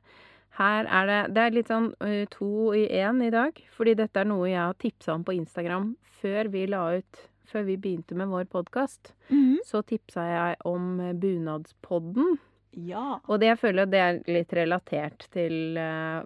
her 0.58 0.86
er 0.86 1.06
det 1.06 1.34
Det 1.34 1.42
er 1.42 1.50
litt 1.50 1.68
sånn 1.68 1.92
uh, 2.00 2.24
to 2.30 2.72
i 2.74 2.86
én 2.88 3.22
i 3.22 3.30
dag, 3.30 3.52
fordi 3.76 3.94
dette 3.94 4.16
er 4.20 4.24
noe 4.24 4.46
jeg 4.48 4.58
har 4.58 4.74
tipsa 4.74 5.14
om 5.14 5.24
på 5.24 5.34
Instagram 5.36 5.96
før 6.20 6.48
vi 6.50 6.66
la 6.66 6.96
ut 6.98 7.28
Før 7.48 7.64
vi 7.64 7.76
begynte 7.80 8.14
med 8.18 8.28
vår 8.28 8.44
podkast. 8.52 9.14
Mhm. 9.30 9.58
så 9.64 9.82
tipsa 9.82 10.22
jeg 10.28 10.56
om 10.64 10.98
Bunadspodden. 11.20 12.38
Ja. 12.72 13.18
Og 13.26 13.40
det 13.40 13.48
jeg 13.48 13.58
føler 13.58 13.86
det 13.88 13.98
er 14.00 14.18
litt 14.28 14.52
relatert 14.54 15.24
til 15.32 15.76
uh, 15.80 16.22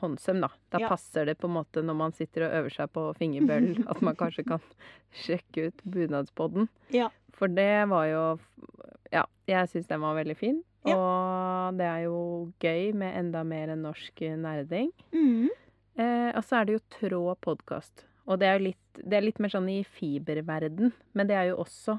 håndsøm, 0.00 0.40
da. 0.40 0.48
Da 0.72 0.78
Ja. 0.80 0.88
passer 0.88 1.26
det 1.28 1.36
på 1.38 1.46
en 1.48 1.54
måte 1.58 1.82
når 1.84 1.94
man 1.96 2.12
sitter 2.12 2.46
og 2.48 2.54
øver 2.62 2.72
seg 2.74 2.90
på 2.92 3.04
fingerbøl, 3.18 3.84
at 3.90 4.00
man 4.02 4.16
kanskje 4.16 4.44
kan 4.48 4.60
sjekke 5.12 5.68
ut 5.68 5.82
bunadspodden. 5.84 6.68
Ja. 6.90 7.10
For 7.32 7.48
det 7.48 7.88
var 7.88 8.06
jo 8.06 8.24
Ja, 9.12 9.26
jeg 9.46 9.68
syns 9.68 9.86
den 9.88 10.00
var 10.00 10.16
veldig 10.16 10.36
fin. 10.36 10.62
Og 10.88 11.76
det 11.76 11.84
er 11.86 12.04
jo 12.08 12.52
gøy 12.58 12.92
med 12.96 13.14
enda 13.14 13.44
mer 13.44 13.68
enn 13.68 13.82
norsk 13.84 14.20
nerding. 14.40 14.90
Mm. 15.12 15.48
Eh, 16.00 16.30
og 16.34 16.42
så 16.48 16.56
er 16.62 16.64
det 16.64 16.72
jo 16.78 16.82
Trå 16.96 17.36
podkast. 17.36 18.06
Og 18.26 18.38
det 18.38 18.46
er 18.48 18.58
jo 18.58 18.64
litt, 18.68 19.02
det 19.02 19.14
er 19.18 19.20
litt 19.26 19.38
mer 19.40 19.48
sånn 19.48 19.68
i 19.70 19.82
fiberverden, 19.84 20.92
men 21.14 21.26
det 21.26 21.34
er 21.36 21.48
jo 21.50 21.56
også 21.64 21.98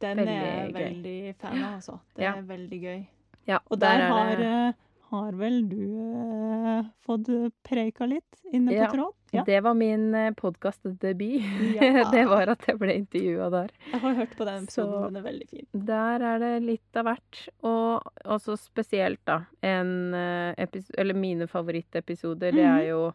Den 0.00 0.18
Veldig 0.18 0.32
er 0.34 0.44
jeg 0.44 0.68
er 0.68 0.72
veldig 0.74 1.34
fan 1.40 1.62
av, 1.64 1.74
altså. 1.78 2.00
Det 2.16 2.22
Ja. 2.24 2.32
er 2.36 2.42
veldig 2.42 2.80
gøy. 2.82 3.06
Ja, 3.46 3.58
Og 3.70 3.78
der, 3.78 3.98
der 3.98 4.08
har, 4.08 4.36
det 4.36 4.44
eh, 4.44 4.72
har 5.10 5.32
vel 5.32 5.68
du 5.68 5.78
eh, 5.78 6.82
fått 7.06 7.28
preika 7.64 8.04
litt 8.08 8.40
inne 8.52 8.72
på 8.72 8.74
Ja. 8.82 8.88
tråd? 8.90 9.12
Ja. 9.32 9.42
Det 9.44 9.62
var 9.62 9.74
min 9.74 10.12
podkastdebut. 10.36 11.42
Ja. 11.74 12.04
det 12.12 12.24
var 12.28 12.48
at 12.52 12.66
jeg 12.68 12.78
ble 12.78 12.94
intervjua 13.00 13.48
der. 13.50 13.70
Jeg 13.92 14.00
har 14.00 14.14
hørt 14.14 14.36
på 14.36 14.44
den 14.46 14.64
episoden, 14.64 14.92
Så- 14.92 15.06
den 15.08 15.16
er 15.16 15.22
veldig 15.30 15.48
fin. 15.50 15.66
Der 15.86 16.20
er 16.22 16.38
det 16.38 16.52
litt 16.62 16.96
av 16.96 17.04
hvert. 17.08 17.48
Og 17.62 18.02
også 18.24 18.56
spesielt, 18.58 19.20
da, 19.24 19.40
en 19.62 20.14
eh, 20.14 20.66
Eller 20.98 21.14
mine 21.14 21.46
favorittepisoder, 21.46 22.52
det 22.52 22.64
er 22.64 22.80
Mhm. 22.82 22.88
jo 22.88 23.12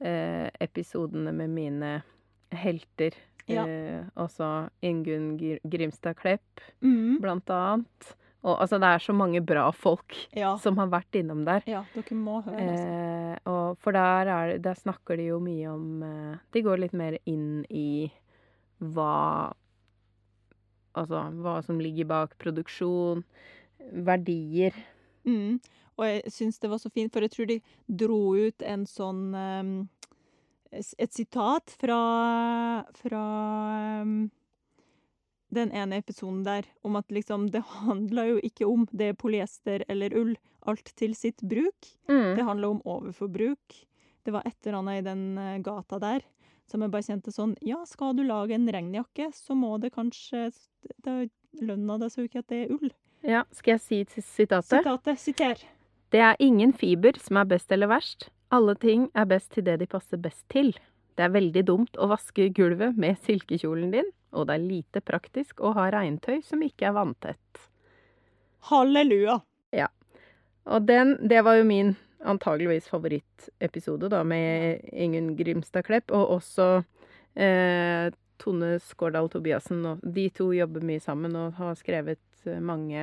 eh, 0.00 0.50
episodene 0.60 1.32
med 1.34 1.50
mine 1.50 2.02
helter. 2.52 3.14
Ja. 3.48 3.64
Eh, 3.66 4.04
også 4.18 4.68
Ingunn 4.82 5.36
Grimstad 5.68 6.16
Klepp, 6.18 6.60
Mm. 6.82 7.20
blant 7.22 7.46
annet. 7.50 8.14
Og 8.46 8.60
altså, 8.62 8.78
det 8.78 8.86
er 8.86 8.98
så 9.02 9.12
mange 9.14 9.40
bra 9.44 9.70
folk 9.72 10.14
Ja. 10.36 10.56
som 10.56 10.76
har 10.78 10.86
vært 10.88 11.12
innom 11.18 11.44
der. 11.44 11.62
ja, 11.66 11.84
dere 11.94 12.14
må 12.14 12.42
høre, 12.44 12.60
altså. 12.60 12.86
Eh, 13.46 13.74
for 13.82 13.92
der, 13.92 14.26
er, 14.28 14.58
der 14.58 14.74
snakker 14.74 15.16
de 15.16 15.26
jo 15.32 15.38
mye 15.40 15.66
om 15.72 16.02
eh, 16.02 16.36
De 16.52 16.62
går 16.62 16.78
litt 16.78 16.92
mer 16.92 17.18
inn 17.26 17.64
i 17.70 18.10
hva 18.80 19.52
Altså 20.96 21.20
hva 21.42 21.62
som 21.64 21.78
ligger 21.78 22.06
bak 22.08 22.38
produksjon, 22.38 23.22
verdier. 23.92 24.72
Mm. 25.26 25.58
Og 25.96 26.06
jeg 26.08 26.32
syns 26.32 26.58
det 26.60 26.70
var 26.70 26.80
så 26.82 26.90
fint, 26.92 27.12
for 27.12 27.24
jeg 27.24 27.32
tror 27.32 27.48
de 27.50 27.60
dro 27.86 28.20
ut 28.36 28.64
en 28.66 28.84
sånn 28.88 29.22
um, 29.34 29.76
Et 30.72 31.12
sitat 31.12 31.72
fra 31.80 32.00
Fra 32.98 33.22
um, 34.02 34.18
den 35.56 35.70
ene 35.72 36.00
episoden 36.02 36.42
der, 36.44 36.66
om 36.84 36.98
at 36.98 37.12
liksom 37.14 37.46
Det 37.54 37.62
handler 37.86 38.34
jo 38.34 38.38
ikke 38.44 38.66
om 38.68 38.84
det 38.90 39.12
er 39.12 39.16
polyester 39.16 39.84
eller 39.88 40.12
ull, 40.18 40.34
alt 40.66 40.90
til 40.98 41.14
sitt 41.14 41.40
bruk. 41.40 41.92
Det 42.36 42.44
handler 42.44 42.74
om 42.74 42.82
overforbruk. 42.84 43.76
Det 44.26 44.34
var 44.34 44.42
et 44.44 44.58
eller 44.66 44.80
annet 44.80 44.98
i 44.98 45.04
den 45.06 45.22
eh, 45.38 45.60
gata 45.62 46.00
der 46.02 46.26
som 46.70 46.82
jeg 46.82 46.92
bare 46.92 47.06
kjente 47.06 47.32
sånn 47.34 47.54
Ja, 47.64 47.80
skal 47.88 48.16
du 48.18 48.24
lage 48.26 48.56
en 48.56 48.68
regnjakke, 48.72 49.30
så 49.34 49.56
må 49.58 49.76
det 49.82 49.92
kanskje 49.94 50.48
da, 51.04 51.24
Lønna 51.62 51.96
det 52.02 52.10
seg 52.12 52.24
jo 52.24 52.28
ikke 52.28 52.42
at 52.42 52.50
det 52.52 52.58
er 52.64 52.72
ull. 52.74 52.90
Ja, 53.24 53.46
skal 53.56 53.76
jeg 53.76 53.80
si 53.80 54.20
sitatet? 54.20 54.74
Sitatet, 54.74 55.20
siter. 55.22 55.62
Det 56.14 56.22
er 56.22 56.42
ingen 56.42 56.72
fiber 56.72 57.18
som 57.18 57.40
er 57.40 57.48
best 57.50 57.72
eller 57.74 57.90
verst. 57.90 58.28
Alle 58.54 58.76
ting 58.78 59.08
er 59.14 59.26
best 59.26 59.50
til 59.54 59.66
det 59.66 59.80
de 59.80 59.88
passer 59.90 60.20
best 60.22 60.44
til. 60.52 60.74
Det 61.16 61.24
er 61.24 61.34
veldig 61.34 61.62
dumt 61.66 61.98
å 61.98 62.08
vaske 62.10 62.50
gulvet 62.54 62.98
med 63.00 63.18
silkekjolen 63.24 63.90
din, 63.94 64.08
og 64.36 64.46
det 64.48 64.56
er 64.56 64.66
lite 64.66 65.02
praktisk 65.02 65.62
å 65.64 65.72
ha 65.78 65.88
regntøy 65.94 66.42
som 66.44 66.62
ikke 66.62 66.90
er 66.90 66.96
vanntett. 66.98 67.62
Halleluja! 68.68 69.40
Ja. 69.74 69.88
Og 70.66 70.86
den, 70.86 71.16
det 71.26 71.42
var 71.46 71.58
jo 71.58 71.66
min 71.66 71.94
antageligvis 72.26 72.90
favorittepisode, 72.90 74.10
da, 74.12 74.22
med 74.26 74.84
Ingunn 74.92 75.34
Grimstad 75.38 75.86
Klepp, 75.86 76.12
og 76.14 76.36
også 76.38 76.68
eh, 77.38 78.12
Tone 78.42 78.76
Skårdal 78.82 79.30
Tobiassen. 79.32 79.84
De 80.02 80.28
to 80.34 80.50
jobber 80.56 80.84
mye 80.86 81.02
sammen 81.02 81.36
og 81.38 81.56
har 81.60 81.76
skrevet 81.78 82.20
mange 82.60 83.00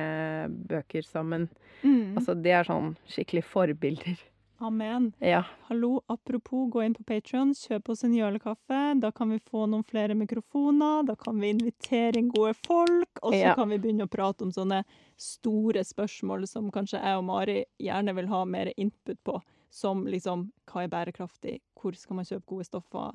bøker 0.70 1.02
sammen. 1.06 1.48
Mm. 1.82 2.16
Altså, 2.18 2.34
det 2.40 2.52
er 2.52 2.64
sånn 2.68 2.94
skikkelig 3.10 3.44
forbilder. 3.44 4.22
Amen. 4.64 5.10
Ja. 5.20 5.42
Hallo, 5.68 5.98
apropos, 6.08 6.68
gå 6.72 6.84
inn 6.86 6.94
på 6.94 7.02
Patreon, 7.04 7.50
kjøp 7.58 7.88
oss 7.90 8.04
en 8.06 8.14
jølekaffe. 8.14 8.78
Da 9.02 9.10
kan 9.12 9.28
vi 9.34 9.40
få 9.42 9.66
noen 9.68 9.82
flere 9.84 10.14
mikrofoner, 10.16 11.02
da 11.08 11.16
kan 11.20 11.40
vi 11.42 11.50
invitere 11.52 12.16
inn 12.22 12.30
gode 12.32 12.54
folk, 12.64 13.18
og 13.22 13.32
så 13.34 13.40
Ja. 13.42 13.54
kan 13.58 13.68
vi 13.68 13.78
begynne 13.82 14.06
å 14.06 14.10
prate 14.10 14.42
om 14.46 14.52
sånne 14.54 14.84
store 15.18 15.82
spørsmål 15.84 16.46
som 16.48 16.70
kanskje 16.70 17.02
jeg 17.02 17.18
og 17.18 17.24
Mari 17.24 17.64
gjerne 17.82 18.14
vil 18.14 18.26
ha 18.30 18.44
mer 18.44 18.72
input 18.78 19.18
på. 19.24 19.42
Som 19.70 20.06
liksom, 20.06 20.52
hva 20.70 20.84
er 20.84 20.88
bærekraftig? 20.88 21.60
Hvor 21.76 21.92
skal 21.98 22.16
man 22.16 22.24
kjøpe 22.24 22.46
gode 22.46 22.64
stoffer? 22.70 23.12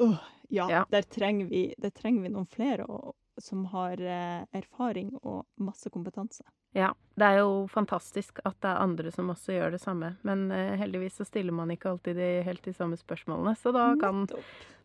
Uh, 0.00 0.18
ja, 0.50 0.68
Ja. 0.68 0.84
Der, 0.90 1.02
trenger 1.02 1.46
vi, 1.48 1.74
der 1.78 1.90
trenger 1.90 2.22
vi 2.22 2.28
noen 2.30 2.48
flere 2.50 2.86
og, 2.88 3.14
som 3.38 3.64
har 3.72 4.00
eh, 4.00 4.44
erfaring 4.52 5.12
og 5.22 5.44
masse 5.58 5.90
kompetanse. 5.90 6.44
ja. 6.74 6.92
Det 7.14 7.22
er 7.22 7.36
jo 7.44 7.66
fantastisk 7.70 8.40
at 8.44 8.56
det 8.60 8.66
er 8.72 8.80
andre 8.82 9.10
som 9.14 9.28
også 9.30 9.52
gjør 9.54 9.70
det 9.76 9.80
samme. 9.80 10.16
Men 10.26 10.50
eh, 10.50 10.72
heldigvis 10.80 11.14
så 11.20 11.24
stiller 11.28 11.52
man 11.54 11.70
ikke 11.70 11.92
alltid 11.92 12.16
de 12.18 12.42
helt 12.42 12.62
de 12.66 12.72
samme 12.74 12.96
spørsmålene. 12.98 13.52
Så 13.56 13.70
da 13.72 13.92
kan 14.00 14.24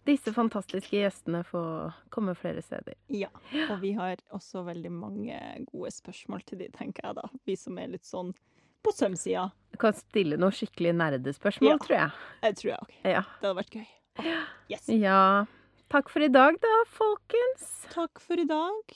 disse 0.05 0.29
fantastiske 0.33 0.93
gjestene 0.93 1.41
få 1.43 1.63
komme 2.13 2.35
flere 2.37 2.61
steder. 2.61 2.93
Ja, 3.09 3.31
og 3.71 3.81
vi 3.81 3.93
har 3.97 4.21
også 4.31 4.61
veldig 4.67 4.91
mange 4.93 5.39
gode 5.71 5.89
spørsmål 5.91 6.45
til 6.45 6.61
de, 6.61 6.69
tenker 6.77 7.07
jeg 7.09 7.17
da. 7.17 7.25
Vi 7.49 7.55
som 7.57 7.77
er 7.81 7.87
litt 7.95 8.05
sånn 8.05 8.29
på 8.85 8.93
sømsida. 8.95 9.49
Du 9.73 9.77
kan 9.81 9.93
stille 9.97 10.37
noen 10.39 10.53
skikkelig 10.55 10.93
nerdespørsmål, 11.01 11.73
Ja. 11.73 11.77
tror 11.83 11.97
jeg. 11.97 12.11
Jeg 12.45 12.55
tror 12.61 12.69
jeg 12.69 12.79
òg. 12.85 12.93
Ja. 13.09 13.23
Det 13.41 13.49
hadde 13.49 13.57
vært 13.63 13.75
gøy. 13.81 13.87
Oh, 14.19 14.45
Yes. 14.69 14.85
ja. 14.87 15.45
Takk 15.89 16.11
for 16.13 16.21
i 16.21 16.29
dag, 16.29 16.53
da, 16.61 16.71
folkens. 16.93 17.69
Takk 17.89 18.19
for 18.21 18.37
i 18.37 18.43
dag. 18.45 18.91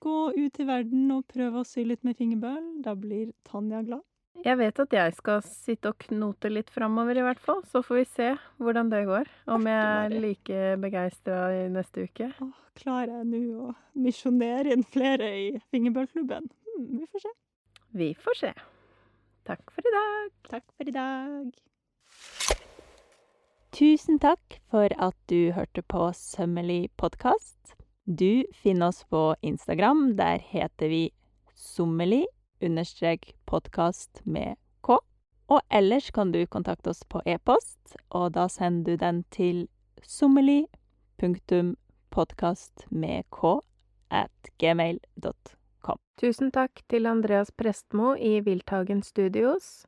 Gå 0.00 0.30
ut 0.32 0.60
i 0.62 0.64
verden 0.64 1.10
og 1.12 1.26
prøv 1.28 1.58
å 1.60 1.64
sy 1.68 1.84
litt 1.84 2.06
med 2.08 2.16
fingerbøl. 2.16 2.62
Da 2.80 2.94
blir 2.96 3.34
Tanja 3.44 3.82
glad. 3.84 4.00
Jeg 4.46 4.56
vet 4.56 4.80
at 4.80 4.96
jeg 4.96 5.12
skal 5.18 5.42
sitte 5.44 5.92
og 5.92 5.98
knote 6.06 6.48
litt 6.48 6.72
framover, 6.72 7.20
i 7.20 7.26
hvert 7.26 7.42
fall. 7.44 7.60
Så 7.68 7.82
får 7.84 8.00
vi 8.00 8.06
se 8.14 8.30
hvordan 8.62 8.88
det 8.88 9.02
går. 9.10 9.28
Om 9.50 9.68
jeg 9.68 9.84
er 10.06 10.16
like 10.24 10.64
begeistra 10.80 11.44
i 11.52 11.62
neste 11.74 12.08
uke. 12.08 12.30
Åh, 12.40 12.56
klarer 12.80 13.18
jeg 13.18 13.28
nå 13.34 13.68
å 13.68 13.76
misjonere 14.00 14.72
inn 14.72 14.88
flere 14.88 15.28
i 15.28 15.46
fingerbølklubben? 15.68 16.48
Hmm, 16.48 16.90
vi 16.96 17.12
får 17.12 17.26
se. 17.26 17.38
Vi 18.00 18.12
får 18.24 18.44
se. 18.46 18.56
Takk 19.52 19.68
for 19.74 19.84
i 19.84 19.98
dag. 20.00 20.36
Takk 20.48 20.70
for 20.72 20.88
i 20.88 20.96
dag. 20.96 21.67
Tusen 23.78 24.16
takk 24.18 24.56
for 24.72 24.90
at 24.98 25.14
du 25.30 25.52
hørte 25.54 25.84
på 25.86 26.08
Sømmelig 26.10 26.88
podkast. 26.98 27.76
Du 28.10 28.42
finner 28.50 28.88
oss 28.88 29.04
på 29.06 29.36
Instagram. 29.40 30.16
Der 30.18 30.42
heter 30.42 30.88
vi 30.90 31.12
sommelig 31.54 32.24
understrek 32.58 33.36
podkast 33.46 34.18
med 34.24 34.56
k. 34.82 34.96
Og 35.46 35.60
ellers 35.70 36.10
kan 36.10 36.32
du 36.34 36.40
kontakte 36.50 36.90
oss 36.90 37.04
på 37.06 37.22
e-post, 37.22 37.94
og 38.10 38.32
da 38.34 38.48
sender 38.50 38.96
du 38.96 39.04
den 39.04 39.22
til 39.30 39.68
sommelig 40.02 40.64
punktum 41.22 41.76
podkast 42.10 42.88
med 42.90 43.30
k 43.30 43.60
at 44.10 44.50
gmail.com. 44.58 46.02
Tusen 46.18 46.50
takk 46.50 46.82
til 46.90 47.06
Andreas 47.06 47.54
Prestmo 47.54 48.16
i 48.18 48.40
Wildtagen 48.42 49.06
Studios, 49.06 49.86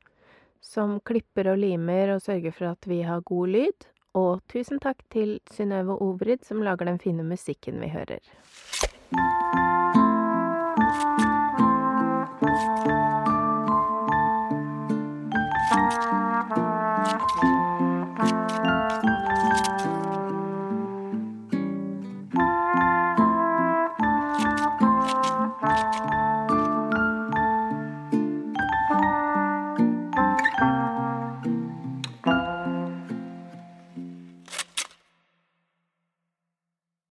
som 0.61 0.99
klipper 1.05 1.51
og 1.51 1.59
limer 1.61 2.15
og 2.15 2.21
sørger 2.23 2.55
for 2.55 2.71
at 2.71 2.87
vi 2.87 3.01
har 3.07 3.25
god 3.27 3.47
lyd. 3.57 3.89
Og 4.17 4.41
tusen 4.51 4.79
takk 4.83 5.03
til 5.11 5.39
Synnøve 5.51 5.95
Obrid, 6.03 6.43
som 6.43 6.63
lager 6.63 6.85
den 6.91 6.99
fine 6.99 7.23
musikken 7.23 7.79
vi 7.81 7.91
hører. 7.93 8.19